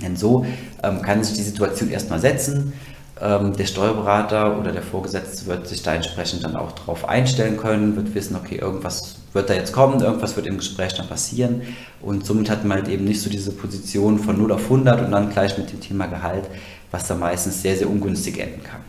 Denn 0.00 0.16
so 0.16 0.46
ähm, 0.82 1.02
kann 1.02 1.22
sich 1.22 1.36
die 1.36 1.42
Situation 1.42 1.90
erstmal 1.90 2.20
setzen. 2.20 2.72
Ähm, 3.20 3.56
der 3.56 3.66
Steuerberater 3.66 4.58
oder 4.58 4.72
der 4.72 4.82
Vorgesetzte 4.82 5.46
wird 5.46 5.68
sich 5.68 5.82
da 5.82 5.94
entsprechend 5.94 6.44
dann 6.44 6.56
auch 6.56 6.72
darauf 6.72 7.08
einstellen 7.08 7.56
können, 7.56 7.94
wird 7.94 8.12
wissen, 8.14 8.34
okay, 8.34 8.56
irgendwas 8.56 9.16
wird 9.32 9.48
da 9.50 9.54
jetzt 9.54 9.72
kommen, 9.72 10.00
irgendwas 10.00 10.34
wird 10.34 10.46
im 10.46 10.56
Gespräch 10.56 10.94
dann 10.94 11.06
passieren 11.06 11.62
und 12.00 12.26
somit 12.26 12.50
hat 12.50 12.64
man 12.64 12.78
halt 12.78 12.88
eben 12.88 13.04
nicht 13.04 13.20
so 13.20 13.30
diese 13.30 13.52
Position 13.52 14.18
von 14.18 14.36
0 14.36 14.52
auf 14.52 14.64
100 14.64 15.04
und 15.04 15.12
dann 15.12 15.30
gleich 15.30 15.56
mit 15.56 15.70
dem 15.70 15.80
Thema 15.80 16.06
Gehalt, 16.06 16.44
was 16.90 17.06
da 17.06 17.14
meistens 17.14 17.62
sehr, 17.62 17.76
sehr 17.76 17.88
ungünstig 17.88 18.38
enden 18.38 18.64
kann. 18.64 18.80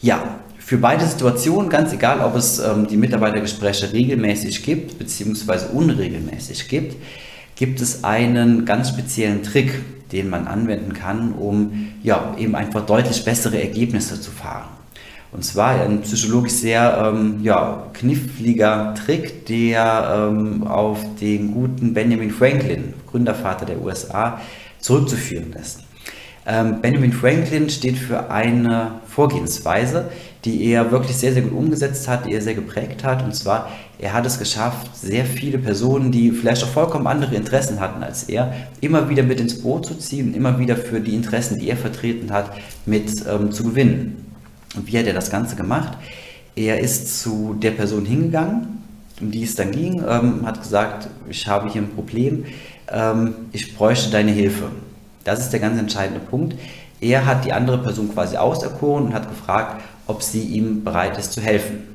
Ja, 0.00 0.22
für 0.58 0.78
beide 0.78 1.06
Situationen, 1.06 1.68
ganz 1.68 1.92
egal, 1.92 2.20
ob 2.20 2.34
es 2.36 2.58
ähm, 2.58 2.86
die 2.86 2.96
Mitarbeitergespräche 2.96 3.92
regelmäßig 3.92 4.62
gibt 4.62 4.98
bzw. 4.98 5.66
unregelmäßig 5.74 6.68
gibt, 6.68 6.96
gibt 7.56 7.80
es 7.80 8.04
einen 8.04 8.64
ganz 8.64 8.88
speziellen 8.88 9.42
Trick, 9.42 9.72
den 10.12 10.30
man 10.30 10.46
anwenden 10.46 10.92
kann, 10.92 11.32
um 11.32 11.92
ja, 12.02 12.34
eben 12.38 12.54
einfach 12.54 12.86
deutlich 12.86 13.24
bessere 13.24 13.60
Ergebnisse 13.60 14.20
zu 14.20 14.30
fahren. 14.30 14.68
Und 15.32 15.44
zwar 15.44 15.80
ein 15.80 16.02
psychologisch 16.02 16.52
sehr 16.52 17.12
ähm, 17.12 17.40
ja, 17.42 17.88
kniffliger 17.92 18.94
Trick, 18.94 19.46
der 19.46 20.30
ähm, 20.30 20.64
auf 20.64 21.00
den 21.20 21.52
guten 21.52 21.92
Benjamin 21.92 22.30
Franklin, 22.30 22.94
Gründervater 23.10 23.66
der 23.66 23.82
USA, 23.82 24.40
zurückzuführen 24.78 25.52
ist. 25.60 25.80
Ähm, 26.46 26.80
Benjamin 26.80 27.12
Franklin 27.12 27.68
steht 27.68 27.98
für 27.98 28.30
eine 28.30 29.00
Vorgehensweise, 29.08 30.10
die 30.44 30.70
er 30.70 30.90
wirklich 30.90 31.16
sehr, 31.16 31.32
sehr 31.32 31.42
gut 31.42 31.52
umgesetzt 31.52 32.06
hat, 32.06 32.26
die 32.26 32.34
er 32.34 32.42
sehr 32.42 32.54
geprägt 32.54 33.02
hat. 33.02 33.24
Und 33.24 33.34
zwar, 33.34 33.70
er 33.98 34.12
hat 34.12 34.26
es 34.26 34.38
geschafft, 34.38 34.94
sehr 34.94 35.24
viele 35.24 35.58
Personen, 35.58 36.12
die 36.12 36.30
vielleicht 36.30 36.62
auch 36.64 36.68
vollkommen 36.68 37.06
andere 37.06 37.34
Interessen 37.34 37.80
hatten 37.80 38.02
als 38.02 38.24
er, 38.24 38.52
immer 38.80 39.08
wieder 39.08 39.22
mit 39.22 39.40
ins 39.40 39.62
Boot 39.62 39.86
zu 39.86 39.94
ziehen, 39.94 40.34
immer 40.34 40.58
wieder 40.58 40.76
für 40.76 41.00
die 41.00 41.14
Interessen, 41.14 41.58
die 41.58 41.70
er 41.70 41.76
vertreten 41.76 42.30
hat, 42.30 42.50
mit 42.84 43.24
ähm, 43.26 43.52
zu 43.52 43.64
gewinnen. 43.64 44.26
Und 44.76 44.86
wie 44.86 44.98
hat 44.98 45.06
er 45.06 45.14
das 45.14 45.30
Ganze 45.30 45.56
gemacht? 45.56 45.96
Er 46.56 46.78
ist 46.80 47.22
zu 47.22 47.54
der 47.54 47.70
Person 47.70 48.04
hingegangen, 48.04 48.82
um 49.20 49.30
die 49.30 49.44
es 49.44 49.54
dann 49.54 49.70
ging, 49.70 50.02
ähm, 50.06 50.44
hat 50.44 50.60
gesagt, 50.60 51.08
ich 51.28 51.46
habe 51.46 51.70
hier 51.70 51.82
ein 51.82 51.90
Problem, 51.90 52.44
ähm, 52.92 53.34
ich 53.52 53.74
bräuchte 53.76 54.10
deine 54.10 54.32
Hilfe. 54.32 54.64
Das 55.24 55.40
ist 55.40 55.52
der 55.52 55.60
ganz 55.60 55.78
entscheidende 55.78 56.20
Punkt. 56.20 56.54
Er 57.00 57.26
hat 57.26 57.44
die 57.44 57.52
andere 57.52 57.78
Person 57.78 58.12
quasi 58.12 58.36
auserkoren 58.36 59.06
und 59.06 59.14
hat 59.14 59.28
gefragt, 59.28 59.82
ob 60.06 60.22
sie 60.22 60.42
ihm 60.42 60.84
bereit 60.84 61.18
ist 61.18 61.32
zu 61.32 61.40
helfen. 61.40 61.94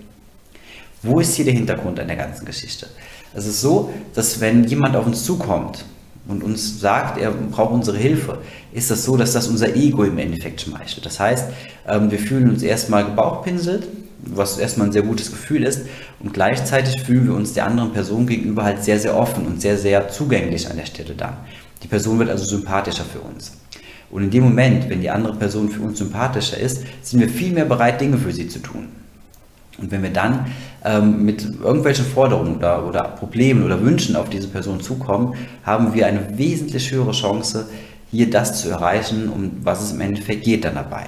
Wo 1.02 1.20
ist 1.20 1.36
hier 1.36 1.46
der 1.46 1.54
Hintergrund 1.54 2.00
an 2.00 2.08
der 2.08 2.18
ganzen 2.18 2.46
Geschichte? 2.46 2.88
Es 3.34 3.46
ist 3.46 3.62
so, 3.62 3.94
dass 4.16 4.42
wenn 4.42 4.64
jemand 4.66 4.96
auf 4.96 5.06
uns 5.06 5.24
zukommt 5.24 5.86
und 6.28 6.44
uns 6.44 6.80
sagt, 6.80 7.20
er 7.20 7.32
braucht 7.32 7.72
unsere 7.72 7.98
Hilfe, 7.98 8.40
ist 8.74 8.92
das 8.92 9.06
so, 9.06 9.16
dass 9.16 9.34
das 9.34 9.48
unser 9.48 9.76
Ego 9.76 10.04
im 10.04 10.18
Endeffekt 10.18 10.62
schmeichelt. 10.62 11.06
Das 11.06 11.20
heißt, 11.20 11.46
ähm, 11.88 12.12
wir 12.12 12.20
fühlen 12.20 12.50
uns 12.50 12.64
erstmal 12.64 13.06
gebauchpinselt, 13.06 13.88
was 14.26 14.58
erstmal 14.58 14.88
ein 14.88 14.92
sehr 14.92 15.04
gutes 15.04 15.32
Gefühl 15.32 15.64
ist, 15.64 15.84
und 16.20 16.34
gleichzeitig 16.34 17.02
fühlen 17.02 17.28
wir 17.28 17.36
uns 17.36 17.54
der 17.54 17.66
anderen 17.66 17.94
Person 17.94 18.28
gegenüber 18.28 18.64
halt 18.64 18.84
sehr, 18.84 19.00
sehr 19.00 19.16
offen 19.16 19.46
und 19.48 19.62
sehr, 19.62 19.78
sehr 19.78 20.10
zugänglich 20.10 20.70
an 20.70 20.78
der 20.78 20.86
Stelle 20.86 21.16
dann. 21.16 21.38
Die 21.84 21.88
Person 21.88 22.20
wird 22.20 22.30
also 22.30 22.44
sympathischer 22.44 23.06
für 23.06 23.22
uns. 23.22 23.54
Und 24.12 24.24
in 24.24 24.32
dem 24.32 24.44
Moment, 24.44 24.90
wenn 24.90 25.02
die 25.02 25.10
andere 25.10 25.36
Person 25.36 25.70
für 25.70 25.82
uns 25.82 26.00
sympathischer 26.00 26.58
ist, 26.58 26.84
sind 27.02 27.20
wir 27.20 27.30
viel 27.30 27.54
mehr 27.54 27.66
bereit, 27.66 28.02
Dinge 28.02 28.18
für 28.18 28.32
sie 28.32 28.48
zu 28.48 28.60
tun. 28.60 28.88
Und 29.78 29.92
wenn 29.92 30.04
wir 30.04 30.10
dann 30.10 30.48
ähm, 30.84 31.26
mit 31.26 31.44
irgendwelchen 31.44 32.06
Forderungen 32.06 32.58
oder, 32.58 32.86
oder 32.88 33.04
Problemen 33.04 33.64
oder 33.64 33.82
Wünschen 33.82 34.16
auf 34.16 34.30
diese 34.30 34.48
Person 34.48 34.82
zukommen, 34.82 35.36
haben 35.64 35.94
wir 35.94 36.08
eine 36.08 36.38
wesentlich 36.38 36.92
höhere 36.92 37.12
Chance, 37.12 37.68
hier 38.12 38.30
das 38.30 38.62
zu 38.62 38.70
erreichen, 38.70 39.30
um 39.30 39.52
was 39.64 39.82
es 39.82 39.92
im 39.92 40.02
Endeffekt 40.02 40.44
geht 40.44 40.66
dann 40.66 40.76
dabei. 40.76 41.08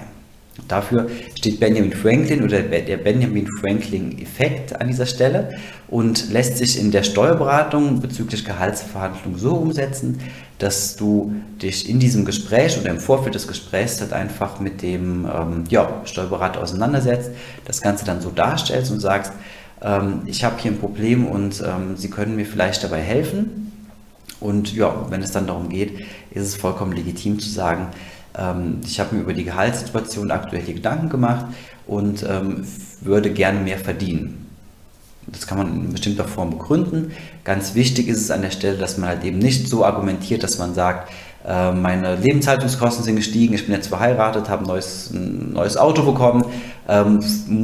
Dafür 0.67 1.09
steht 1.35 1.59
Benjamin 1.59 1.93
Franklin 1.93 2.43
oder 2.43 2.61
der 2.61 2.97
Benjamin 2.97 3.47
Franklin-Effekt 3.59 4.79
an 4.79 4.87
dieser 4.87 5.05
Stelle 5.05 5.57
und 5.87 6.31
lässt 6.31 6.57
sich 6.57 6.79
in 6.79 6.91
der 6.91 7.03
Steuerberatung 7.03 7.99
bezüglich 8.01 8.45
Gehaltsverhandlungen 8.45 9.39
so 9.39 9.53
umsetzen, 9.53 10.19
dass 10.62 10.95
du 10.95 11.34
dich 11.60 11.89
in 11.89 12.00
diesem 12.00 12.24
Gespräch 12.24 12.78
oder 12.80 12.91
im 12.91 13.00
Vorfeld 13.00 13.34
des 13.34 13.47
Gesprächs 13.47 14.00
halt 14.00 14.13
einfach 14.13 14.60
mit 14.60 14.84
dem 14.84 15.26
ähm, 15.26 15.63
ja, 15.69 16.02
Steuerberater 16.06 16.62
auseinandersetzt, 16.62 17.32
das 17.65 17.82
Ganze 17.82 18.06
dann 18.06 18.21
so 18.21 18.30
darstellst 18.30 18.91
und 18.91 19.00
sagst, 19.00 19.34
ähm, 19.82 20.21
ich 20.28 20.43
habe 20.43 20.62
hier 20.62 20.71
ein 20.71 20.78
Problem 20.78 21.26
und 21.26 21.63
ähm, 21.65 21.97
Sie 21.97 22.12
können 22.12 22.36
mir 22.36 22.45
vielleicht 22.45 22.84
dabei 22.84 23.00
helfen. 23.00 23.71
Und 24.39 24.76
ja, 24.76 25.08
wenn 25.10 25.24
es 25.24 25.32
dann 25.32 25.47
darum 25.47 25.69
geht, 25.69 26.00
ist 26.30 26.47
es 26.47 26.56
vollkommen 26.56 26.93
legitim 26.93 27.39
zu 27.39 27.50
sagen, 27.50 27.88
ähm, 28.38 28.82
ich 28.86 29.00
habe 29.00 29.15
mir 29.15 29.21
über 29.21 29.34
die 29.34 29.43
Gehaltssituation 29.43 30.30
aktuell 30.30 30.62
hier 30.62 30.76
Gedanken 30.76 31.10
gemacht 31.10 31.47
und 31.88 32.24
ähm, 32.24 32.65
würde 33.02 33.32
gerne 33.32 33.60
mehr 33.60 33.80
verdienen. 33.80 34.40
Das 35.27 35.47
kann 35.47 35.57
man 35.57 35.67
in 35.67 35.91
bestimmter 35.91 36.25
Form 36.25 36.49
begründen. 36.49 37.12
Ganz 37.43 37.75
wichtig 37.75 38.07
ist 38.07 38.21
es 38.21 38.31
an 38.31 38.41
der 38.41 38.51
Stelle, 38.51 38.77
dass 38.77 38.97
man 38.97 39.10
halt 39.10 39.23
eben 39.23 39.38
nicht 39.38 39.67
so 39.67 39.86
argumentiert, 39.86 40.43
dass 40.43 40.57
man 40.57 40.73
sagt, 40.73 41.12
äh, 41.47 41.71
meine 41.71 42.15
Lebenshaltungskosten 42.15 43.03
sind 43.03 43.15
gestiegen, 43.15 43.53
ich 43.53 43.65
bin 43.65 43.75
jetzt 43.75 43.88
verheiratet, 43.88 44.49
habe 44.49 44.63
ein 44.63 44.67
neues, 44.67 45.12
ein 45.12 45.53
neues 45.53 45.77
Auto 45.77 46.03
bekommen, 46.03 46.45
ähm, 46.88 47.19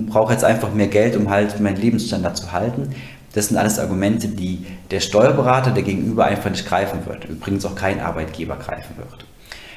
brauche 0.07 0.33
jetzt 0.33 0.43
einfach 0.43 0.73
mehr 0.73 0.87
Geld, 0.87 1.15
um 1.15 1.29
halt 1.29 1.59
meinen 1.59 1.77
Lebensstandard 1.77 2.37
zu 2.37 2.51
halten. 2.51 2.95
Das 3.33 3.49
sind 3.49 3.57
alles 3.57 3.77
Argumente, 3.77 4.29
die 4.29 4.65
der 4.89 4.99
Steuerberater, 4.99 5.71
der 5.71 5.83
Gegenüber 5.83 6.25
einfach 6.25 6.49
nicht 6.49 6.65
greifen 6.65 7.05
wird. 7.05 7.25
Übrigens 7.25 7.65
auch 7.65 7.75
kein 7.75 7.99
Arbeitgeber 7.99 8.55
greifen 8.55 8.97
wird. 8.97 9.25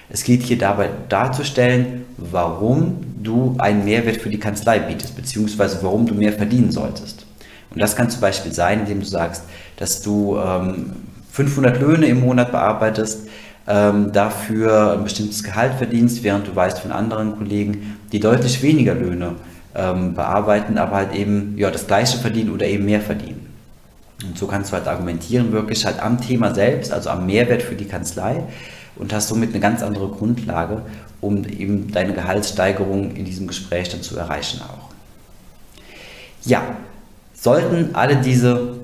Es 0.08 0.24
geht 0.24 0.42
hier 0.42 0.58
dabei 0.58 0.90
darzustellen, 1.08 2.06
warum 2.16 3.04
du 3.22 3.54
einen 3.58 3.84
Mehrwert 3.84 4.16
für 4.16 4.30
die 4.30 4.40
Kanzlei 4.40 4.78
bietest, 4.78 5.14
beziehungsweise 5.14 5.82
warum 5.82 6.06
du 6.06 6.14
mehr 6.14 6.32
verdienen 6.32 6.72
solltest. 6.72 7.19
Und 7.72 7.80
das 7.80 7.96
kann 7.96 8.11
zum 8.11 8.20
Beispiel 8.20 8.52
sein, 8.52 8.80
indem 8.80 9.00
du 9.00 9.06
sagst, 9.06 9.44
dass 9.76 10.02
du 10.02 10.38
ähm, 10.38 10.92
500 11.33 11.80
Löhne 11.80 12.06
im 12.06 12.20
Monat 12.20 12.50
bearbeitest, 12.50 13.28
ähm, 13.68 14.12
dafür 14.12 14.94
ein 14.94 15.04
bestimmtes 15.04 15.44
Gehalt 15.44 15.74
verdienst, 15.74 16.22
während 16.22 16.46
du 16.46 16.56
weißt 16.56 16.80
von 16.80 16.92
anderen 16.92 17.37
Kollegen, 17.37 17.98
die 18.11 18.18
deutlich 18.18 18.62
weniger 18.62 18.94
Löhne 18.94 19.37
ähm, 19.74 20.14
bearbeiten, 20.14 20.78
aber 20.78 20.96
halt 20.96 21.14
eben 21.14 21.54
ja, 21.56 21.70
das 21.70 21.87
gleiche 21.87 22.18
verdienen 22.18 22.50
oder 22.50 22.66
eben 22.66 22.85
mehr 22.85 23.00
verdienen. 23.00 23.46
Und 24.26 24.37
so 24.37 24.46
kannst 24.46 24.70
du 24.70 24.76
halt 24.76 24.88
argumentieren, 24.88 25.52
wirklich 25.52 25.87
halt 25.87 26.00
am 26.02 26.20
Thema 26.20 26.54
selbst, 26.54 26.92
also 26.92 27.11
am 27.11 27.26
Mehrwert 27.26 27.62
für 27.62 27.74
die 27.74 27.87
Kanzlei 27.87 28.42
und 28.96 29.12
hast 29.12 29.28
somit 29.28 29.50
eine 29.50 29.61
ganz 29.61 29.83
andere 29.83 30.09
Grundlage, 30.09 30.83
um 31.20 31.44
eben 31.44 31.90
deine 31.92 32.12
Gehaltssteigerung 32.12 33.14
in 33.14 33.24
diesem 33.24 33.46
Gespräch 33.46 33.88
dann 33.88 34.02
zu 34.02 34.16
erreichen 34.16 34.61
auch. 34.62 34.90
Ja, 36.44 36.62
sollten 37.40 37.94
alle 37.94 38.16
diese 38.16 38.74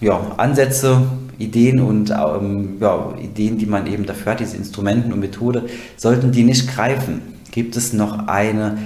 ja, 0.00 0.20
Ansätze, 0.36 1.02
Ideen 1.38 1.80
und 1.80 2.10
ähm, 2.10 2.76
ja, 2.80 3.14
Ideen, 3.20 3.58
die 3.58 3.66
man 3.66 3.86
eben 3.86 4.06
dafür 4.06 4.32
hat, 4.32 4.40
diese 4.40 4.56
Instrumenten 4.56 5.12
und 5.12 5.18
Methode, 5.18 5.64
sollten 5.96 6.30
die 6.30 6.44
nicht 6.44 6.72
greifen, 6.72 7.20
gibt 7.50 7.76
es 7.76 7.92
noch 7.92 8.28
eine, 8.28 8.78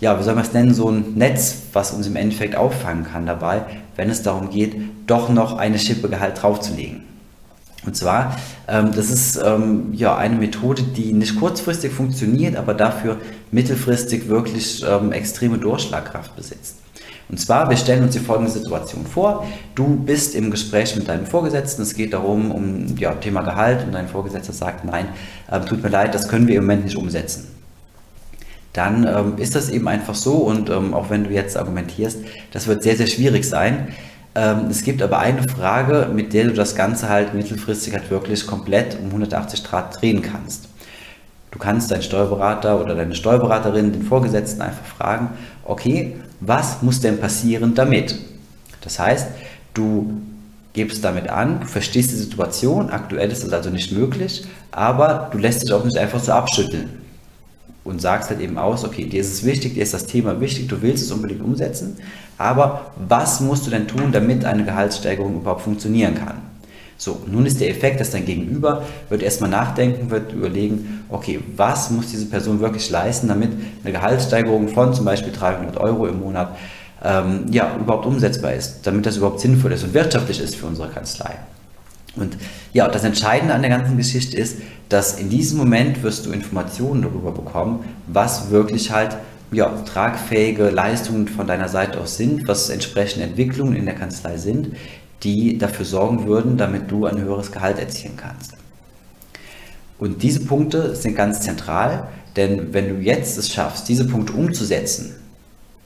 ja, 0.00 0.18
wie 0.18 0.22
soll 0.22 0.34
man 0.34 0.44
es 0.44 0.52
nennen, 0.52 0.74
so 0.74 0.90
ein 0.90 1.14
Netz, 1.14 1.62
was 1.72 1.92
uns 1.92 2.06
im 2.06 2.16
Endeffekt 2.16 2.56
auffangen 2.56 3.04
kann 3.04 3.26
dabei, 3.26 3.62
wenn 3.96 4.10
es 4.10 4.22
darum 4.22 4.50
geht, 4.50 4.74
doch 5.06 5.28
noch 5.30 5.56
eine 5.56 5.78
Schippe 5.78 6.08
Gehalt 6.08 6.42
draufzulegen. 6.42 7.02
Und 7.86 7.96
zwar, 7.96 8.36
ähm, 8.66 8.92
das 8.94 9.10
ist 9.10 9.40
ähm, 9.44 9.92
ja 9.92 10.16
eine 10.16 10.36
Methode, 10.36 10.82
die 10.82 11.12
nicht 11.12 11.38
kurzfristig 11.38 11.92
funktioniert, 11.92 12.56
aber 12.56 12.74
dafür 12.74 13.18
mittelfristig 13.50 14.28
wirklich 14.28 14.84
ähm, 14.88 15.12
extreme 15.12 15.58
Durchschlagkraft 15.58 16.34
besitzt. 16.34 16.83
Und 17.28 17.38
zwar, 17.40 17.70
wir 17.70 17.76
stellen 17.76 18.02
uns 18.02 18.12
die 18.12 18.20
folgende 18.20 18.50
Situation 18.50 19.06
vor. 19.06 19.46
Du 19.74 19.96
bist 19.96 20.34
im 20.34 20.50
Gespräch 20.50 20.94
mit 20.94 21.08
deinem 21.08 21.26
Vorgesetzten. 21.26 21.82
Es 21.82 21.94
geht 21.94 22.12
darum, 22.12 22.50
um 22.50 22.96
ja, 22.98 23.14
Thema 23.14 23.42
Gehalt 23.42 23.84
und 23.84 23.92
dein 23.92 24.08
Vorgesetzter 24.08 24.52
sagt, 24.52 24.84
nein, 24.84 25.08
äh, 25.50 25.60
tut 25.60 25.82
mir 25.82 25.88
leid, 25.88 26.14
das 26.14 26.28
können 26.28 26.46
wir 26.46 26.56
im 26.56 26.64
Moment 26.64 26.84
nicht 26.84 26.96
umsetzen. 26.96 27.48
Dann 28.74 29.06
ähm, 29.06 29.38
ist 29.38 29.54
das 29.54 29.70
eben 29.70 29.88
einfach 29.88 30.16
so 30.16 30.34
und 30.34 30.68
ähm, 30.68 30.94
auch 30.94 31.08
wenn 31.08 31.24
du 31.24 31.30
jetzt 31.30 31.56
argumentierst, 31.56 32.18
das 32.52 32.66
wird 32.66 32.82
sehr, 32.82 32.96
sehr 32.96 33.06
schwierig 33.06 33.44
sein. 33.44 33.88
Ähm, 34.34 34.66
es 34.68 34.82
gibt 34.82 35.00
aber 35.00 35.20
eine 35.20 35.48
Frage, 35.48 36.10
mit 36.12 36.32
der 36.32 36.46
du 36.46 36.52
das 36.52 36.74
Ganze 36.74 37.08
halt 37.08 37.34
mittelfristig 37.34 37.94
halt 37.94 38.10
wirklich 38.10 38.46
komplett 38.46 38.98
um 38.98 39.06
180 39.06 39.62
Grad 39.62 40.00
drehen 40.00 40.22
kannst. 40.22 40.68
Du 41.52 41.60
kannst 41.60 41.92
deinen 41.92 42.02
Steuerberater 42.02 42.80
oder 42.80 42.96
deine 42.96 43.14
Steuerberaterin, 43.14 43.92
den 43.92 44.02
Vorgesetzten 44.02 44.60
einfach 44.60 44.84
fragen, 44.84 45.30
okay, 45.64 46.16
was 46.46 46.82
muss 46.82 47.00
denn 47.00 47.18
passieren 47.18 47.74
damit? 47.74 48.16
Das 48.80 48.98
heißt, 48.98 49.28
du 49.72 50.20
gibst 50.72 51.04
damit 51.04 51.28
an, 51.28 51.60
du 51.60 51.66
verstehst 51.66 52.10
die 52.10 52.16
Situation, 52.16 52.90
aktuell 52.90 53.30
ist 53.30 53.44
das 53.44 53.52
also 53.52 53.70
nicht 53.70 53.92
möglich, 53.92 54.44
aber 54.72 55.28
du 55.32 55.38
lässt 55.38 55.62
dich 55.62 55.72
auch 55.72 55.84
nicht 55.84 55.96
einfach 55.96 56.22
so 56.22 56.32
abschütteln 56.32 56.90
und 57.84 58.00
sagst 58.00 58.30
halt 58.30 58.40
eben 58.40 58.58
aus, 58.58 58.84
okay, 58.84 59.06
dir 59.06 59.20
ist 59.20 59.32
es 59.32 59.44
wichtig, 59.44 59.74
dir 59.74 59.82
ist 59.82 59.94
das 59.94 60.06
Thema 60.06 60.40
wichtig, 60.40 60.68
du 60.68 60.82
willst 60.82 61.04
es 61.04 61.12
unbedingt 61.12 61.42
umsetzen, 61.42 61.96
aber 62.38 62.92
was 63.08 63.40
musst 63.40 63.66
du 63.66 63.70
denn 63.70 63.86
tun, 63.86 64.10
damit 64.10 64.44
eine 64.44 64.64
Gehaltssteigerung 64.64 65.36
überhaupt 65.36 65.62
funktionieren 65.62 66.16
kann? 66.16 66.42
So, 66.96 67.22
nun 67.26 67.44
ist 67.44 67.60
der 67.60 67.70
Effekt, 67.70 68.00
dass 68.00 68.10
dein 68.10 68.24
Gegenüber 68.24 68.84
wird 69.08 69.22
erstmal 69.22 69.50
nachdenken, 69.50 70.10
wird 70.10 70.32
überlegen, 70.32 71.04
okay, 71.08 71.40
was 71.56 71.90
muss 71.90 72.10
diese 72.10 72.26
Person 72.26 72.60
wirklich 72.60 72.88
leisten, 72.90 73.28
damit 73.28 73.50
eine 73.82 73.92
Gehaltssteigerung 73.92 74.68
von 74.68 74.94
zum 74.94 75.04
Beispiel 75.04 75.32
300 75.32 75.76
Euro 75.78 76.06
im 76.06 76.20
Monat 76.20 76.56
ähm, 77.02 77.46
ja, 77.50 77.76
überhaupt 77.78 78.06
umsetzbar 78.06 78.54
ist, 78.54 78.80
damit 78.84 79.06
das 79.06 79.16
überhaupt 79.16 79.40
sinnvoll 79.40 79.72
ist 79.72 79.84
und 79.84 79.92
wirtschaftlich 79.92 80.40
ist 80.40 80.56
für 80.56 80.66
unsere 80.66 80.88
Kanzlei. 80.88 81.36
Und 82.16 82.36
ja, 82.72 82.88
das 82.88 83.04
Entscheidende 83.04 83.54
an 83.54 83.62
der 83.62 83.70
ganzen 83.70 83.96
Geschichte 83.96 84.36
ist, 84.36 84.58
dass 84.88 85.18
in 85.18 85.30
diesem 85.30 85.58
Moment 85.58 86.02
wirst 86.02 86.26
du 86.26 86.32
Informationen 86.32 87.02
darüber 87.02 87.32
bekommen, 87.32 87.84
was 88.06 88.50
wirklich 88.50 88.92
halt 88.92 89.16
ja, 89.50 89.68
tragfähige 89.84 90.70
Leistungen 90.70 91.28
von 91.28 91.46
deiner 91.46 91.68
Seite 91.68 92.00
aus 92.00 92.16
sind, 92.16 92.46
was 92.48 92.70
entsprechende 92.70 93.26
Entwicklungen 93.26 93.76
in 93.76 93.84
der 93.84 93.94
Kanzlei 93.94 94.36
sind, 94.36 94.76
die 95.24 95.58
dafür 95.58 95.86
sorgen 95.86 96.26
würden, 96.26 96.56
damit 96.56 96.90
du 96.90 97.06
ein 97.06 97.20
höheres 97.20 97.50
Gehalt 97.50 97.78
erzielen 97.78 98.16
kannst. 98.16 98.52
Und 99.98 100.22
diese 100.22 100.40
Punkte 100.40 100.94
sind 100.94 101.16
ganz 101.16 101.40
zentral, 101.40 102.08
denn 102.36 102.74
wenn 102.74 102.88
du 102.88 103.02
jetzt 103.02 103.38
es 103.38 103.52
schaffst, 103.52 103.88
diese 103.88 104.06
Punkte 104.06 104.34
umzusetzen, 104.34 105.14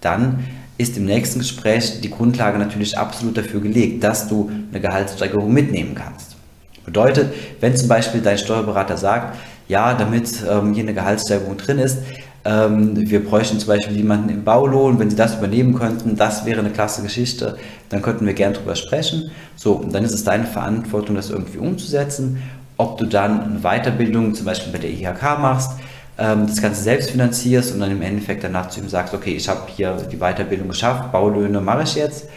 dann 0.01 0.45
ist 0.79 0.97
im 0.97 1.05
nächsten 1.05 1.41
Gespräch 1.41 2.01
die 2.01 2.11
Grundlage 2.11 2.59
natürlich 2.59 2.97
absolut 2.97 3.37
dafür 3.37 3.61
gelegt, 3.61 4.03
dass 4.05 4.29
du 4.29 4.51
eine 4.71 4.81
Gehaltssteigerung 4.81 5.53
mitnehmen 5.53 5.95
kannst. 5.95 6.37
Bedeutet, 6.85 7.35
wenn 7.61 7.77
zum 7.77 7.89
Beispiel 7.89 8.21
dein 8.21 8.39
Steuerberater 8.39 8.97
sagt, 8.97 9.37
ja, 9.69 9.93
damit 9.93 10.43
ähm, 10.49 10.73
hier 10.73 10.85
eine 10.85 10.95
Gehaltssteigerung 10.95 11.57
drin 11.59 11.79
ist, 11.79 11.99
ähm, 12.45 13.11
wir 13.11 13.25
bräuchten 13.25 13.59
zum 13.59 13.69
Beispiel 13.69 13.97
jemanden 13.97 14.29
im 14.29 14.45
Baulohn, 14.45 14.99
wenn 14.99 15.11
Sie 15.11 15.17
das 15.17 15.37
übernehmen 15.37 15.75
könnten, 15.75 16.17
das 16.17 16.45
wäre 16.45 16.61
eine 16.61 16.71
klasse 16.71 17.03
Geschichte, 17.03 17.57
dann 17.89 18.03
könnten 18.03 18.27
wir 18.27 18.35
gern 18.35 18.55
drüber 18.55 18.77
sprechen. 18.77 19.31
So, 19.57 19.73
und 19.73 19.93
dann 19.95 20.05
ist 20.05 20.13
es 20.13 20.25
deine 20.25 20.47
Verantwortung, 20.47 21.17
das 21.17 21.31
irgendwie 21.31 21.59
umzusetzen. 21.59 22.43
Ob 22.77 22.97
du 22.99 23.07
dann 23.07 23.41
eine 23.41 23.61
Weiterbildung 23.61 24.35
zum 24.35 24.47
Beispiel 24.47 24.73
bei 24.73 24.79
der 24.79 24.91
IHK 24.91 25.39
machst, 25.41 25.73
ähm, 26.17 26.47
das 26.47 26.63
Ganze 26.63 26.83
selbst 26.83 27.11
finanzierst 27.11 27.75
und 27.75 27.81
dann 27.81 27.91
im 27.91 28.03
Endeffekt 28.03 28.45
danach 28.45 28.69
zu 28.69 28.81
ihm 28.81 28.89
sagst, 28.89 29.15
okay, 29.15 29.35
ich 29.35 29.49
habe 29.49 29.63
hier 29.75 29.97
die 30.11 30.19
Weiterbildung 30.19 30.69
geschafft, 30.69 31.11
Baulöhne 31.13 31.61
mache 31.61 31.83
ich 31.83 31.97
jetzt. 31.97 32.29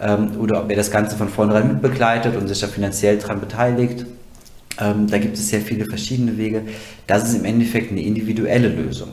Ähm, 0.00 0.32
oder 0.38 0.62
ob 0.62 0.70
er 0.70 0.76
das 0.76 0.90
Ganze 0.90 1.16
von 1.16 1.28
vornherein 1.28 1.68
mitbegleitet 1.68 2.34
und 2.34 2.48
sich 2.48 2.60
da 2.60 2.66
finanziell 2.66 3.18
daran 3.18 3.40
beteiligt. 3.40 4.06
Ähm, 4.80 5.06
da 5.06 5.18
gibt 5.18 5.36
es 5.36 5.48
sehr 5.48 5.60
viele 5.60 5.84
verschiedene 5.84 6.38
Wege. 6.38 6.62
Das 7.06 7.28
ist 7.28 7.34
im 7.34 7.44
Endeffekt 7.44 7.90
eine 7.90 8.00
individuelle 8.00 8.68
Lösung. 8.68 9.10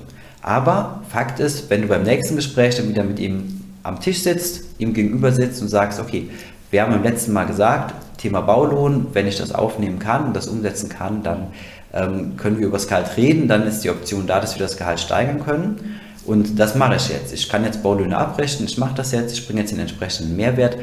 Aber 0.47 1.01
Fakt 1.09 1.41
ist, 1.41 1.69
wenn 1.69 1.81
du 1.81 1.89
beim 1.89 2.03
nächsten 2.03 2.37
Gespräch 2.37 2.77
dann 2.77 2.87
wieder 2.87 3.03
mit 3.03 3.19
ihm 3.19 3.65
am 3.83 3.99
Tisch 3.99 4.19
sitzt, 4.19 4.63
ihm 4.77 4.93
gegenüber 4.93 5.33
sitzt 5.33 5.61
und 5.61 5.67
sagst, 5.67 5.99
okay, 5.99 6.29
wir 6.71 6.81
haben 6.81 6.93
beim 6.93 7.03
letzten 7.03 7.33
Mal 7.33 7.43
gesagt, 7.43 7.93
Thema 8.17 8.39
Baulohn, 8.39 9.07
wenn 9.11 9.27
ich 9.27 9.37
das 9.37 9.51
aufnehmen 9.51 9.99
kann 9.99 10.27
und 10.27 10.33
das 10.33 10.47
umsetzen 10.47 10.87
kann, 10.87 11.21
dann 11.21 11.47
ähm, 11.93 12.37
können 12.37 12.59
wir 12.59 12.67
über 12.67 12.77
das 12.77 12.87
Gehalt 12.87 13.17
reden, 13.17 13.49
dann 13.49 13.67
ist 13.67 13.81
die 13.81 13.89
Option 13.89 14.25
da, 14.25 14.39
dass 14.39 14.55
wir 14.55 14.65
das 14.65 14.77
Gehalt 14.77 15.01
steigern 15.01 15.43
können. 15.43 15.99
Und 16.25 16.57
das 16.57 16.75
mache 16.75 16.95
ich 16.95 17.09
jetzt. 17.09 17.33
Ich 17.33 17.49
kann 17.49 17.65
jetzt 17.65 17.83
Baulöhne 17.83 18.17
abrechnen, 18.17 18.69
ich 18.69 18.77
mache 18.77 18.95
das 18.95 19.11
jetzt, 19.11 19.33
ich 19.33 19.45
bringe 19.45 19.59
jetzt 19.59 19.73
den 19.73 19.79
entsprechenden 19.79 20.37
Mehrwert. 20.37 20.77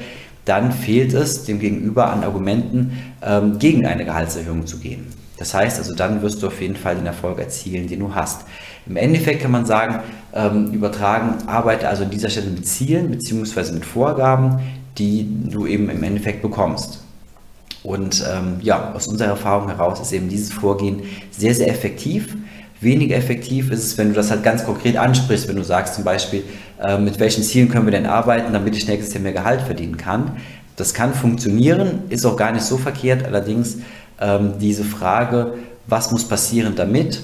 Dann 0.45 0.73
fehlt 0.73 1.15
es 1.15 1.45
dem 1.45 1.59
Gegenüber 1.59 2.13
an 2.13 2.23
Argumenten, 2.23 2.99
ähm, 3.23 3.59
gegen 3.59 3.87
eine 3.87 4.05
Gehaltserhöhung 4.05 4.67
zu 4.67 4.77
gehen. 4.77 5.07
Das 5.39 5.53
heißt 5.53 5.79
also, 5.79 5.95
dann 5.95 6.23
wirst 6.23 6.43
du 6.43 6.47
auf 6.47 6.61
jeden 6.61 6.77
Fall 6.77 6.97
den 6.97 7.07
Erfolg 7.07 7.39
erzielen, 7.39 7.89
den 7.89 8.01
du 8.01 8.15
hast. 8.15 8.43
Im 8.87 8.97
Endeffekt 8.97 9.43
kann 9.43 9.51
man 9.51 9.65
sagen, 9.65 10.01
ähm, 10.35 10.73
übertragen, 10.73 11.47
arbeite 11.47 11.89
also 11.89 12.05
an 12.05 12.11
dieser 12.11 12.29
Stelle 12.29 12.51
mit 12.51 12.67
Zielen 12.67 13.11
bzw. 13.11 13.73
mit 13.73 13.85
Vorgaben, 13.85 14.59
die 14.99 15.27
du 15.51 15.67
eben 15.67 15.89
im 15.89 16.03
Endeffekt 16.03 16.43
bekommst. 16.43 17.01
Und 17.83 18.25
ähm, 18.33 18.57
ja, 18.63 18.93
aus 18.95 19.07
unserer 19.09 19.29
Erfahrung 19.29 19.69
heraus 19.69 20.01
ist 20.01 20.13
eben 20.13 20.29
dieses 20.29 20.53
Vorgehen 20.53 21.03
sehr, 21.31 21.55
sehr 21.55 21.69
effektiv. 21.69 22.37
Weniger 22.81 23.17
effektiv 23.17 23.71
ist 23.71 23.85
es, 23.85 23.99
wenn 23.99 24.09
du 24.09 24.15
das 24.15 24.31
halt 24.31 24.43
ganz 24.43 24.65
konkret 24.65 24.97
ansprichst, 24.97 25.49
wenn 25.49 25.57
du 25.57 25.65
sagst 25.65 25.95
zum 25.95 26.05
Beispiel, 26.05 26.45
äh, 26.83 26.99
mit 26.99 27.21
welchen 27.21 27.43
Zielen 27.43 27.69
können 27.69 27.87
wir 27.87 27.93
denn 27.93 28.07
arbeiten, 28.07 28.53
damit 28.53 28.77
ich 28.77 28.89
nächstes 28.89 29.15
Jahr 29.15 29.23
mehr 29.23 29.33
Gehalt 29.33 29.63
verdienen 29.63 29.97
kann. 29.97 30.37
Das 30.77 30.93
kann 30.93 31.15
funktionieren, 31.15 32.03
ist 32.09 32.25
auch 32.25 32.37
gar 32.37 32.53
nicht 32.53 32.65
so 32.65 32.77
verkehrt. 32.77 33.25
Allerdings 33.25 33.79
ähm, 34.21 34.55
diese 34.61 34.85
Frage, 34.85 35.55
was 35.87 36.11
muss 36.11 36.27
passieren 36.27 36.75
damit, 36.77 37.21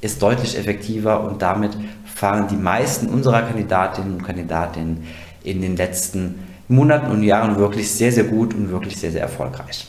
ist 0.00 0.22
deutlich 0.22 0.56
effektiver 0.56 1.24
und 1.24 1.42
damit 1.42 1.76
fahren 2.04 2.48
die 2.48 2.56
meisten 2.56 3.08
unserer 3.08 3.42
Kandidatinnen 3.42 4.14
und 4.14 4.24
Kandidaten 4.24 5.04
in 5.44 5.62
den 5.62 5.76
letzten 5.76 6.46
Monaten 6.68 7.10
und 7.10 7.22
Jahren 7.22 7.56
wirklich 7.56 7.90
sehr, 7.90 8.12
sehr 8.12 8.24
gut 8.24 8.54
und 8.54 8.70
wirklich 8.70 8.96
sehr, 8.96 9.10
sehr 9.10 9.22
erfolgreich. 9.22 9.86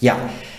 Ja, 0.00 0.16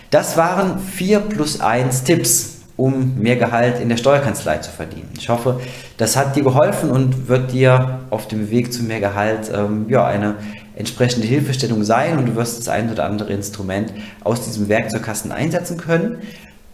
das 0.10 0.38
waren 0.38 0.80
4 0.80 1.20
plus 1.20 1.60
1 1.60 2.04
Tipps, 2.04 2.62
um 2.78 3.20
mehr 3.20 3.36
Gehalt 3.36 3.80
in 3.80 3.90
der 3.90 3.98
Steuerkanzlei 3.98 4.60
zu 4.60 4.72
verdienen. 4.72 5.10
Ich 5.18 5.30
hoffe, 5.30 5.60
das 5.98 6.16
hat 6.16 6.36
dir 6.36 6.44
geholfen 6.44 6.90
und 6.90 7.28
wird 7.28 7.52
dir 7.52 8.00
auf 8.10 8.28
dem 8.28 8.50
Weg 8.50 8.74
zu 8.74 8.84
mehr 8.84 9.00
Gehalt 9.00 9.52
ähm, 9.54 9.88
ja, 9.90 10.06
eine 10.06 10.36
entsprechende 10.76 11.28
Hilfestellung 11.28 11.84
sein 11.84 12.18
und 12.18 12.28
du 12.28 12.36
wirst 12.36 12.58
das 12.58 12.68
ein 12.68 12.92
oder 12.92 13.06
andere 13.06 13.32
Instrument 13.32 13.94
aus 14.24 14.46
diesem 14.46 14.70
Werkzeugkasten 14.70 15.32
einsetzen 15.32 15.78
können. 15.78 16.18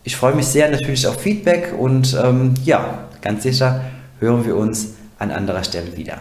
Ich 0.04 0.16
freue 0.16 0.34
mich 0.34 0.48
sehr 0.48 0.70
natürlich 0.70 1.06
auf 1.08 1.22
Feedback 1.22 1.74
und 1.78 2.18
ähm, 2.24 2.54
ja, 2.64 3.10
ganz 3.22 3.44
sicher 3.44 3.82
hören 4.20 4.46
wir 4.46 4.56
uns 4.56 4.96
an 5.18 5.32
anderer 5.32 5.64
Stelle 5.64 5.96
wieder. 5.96 6.20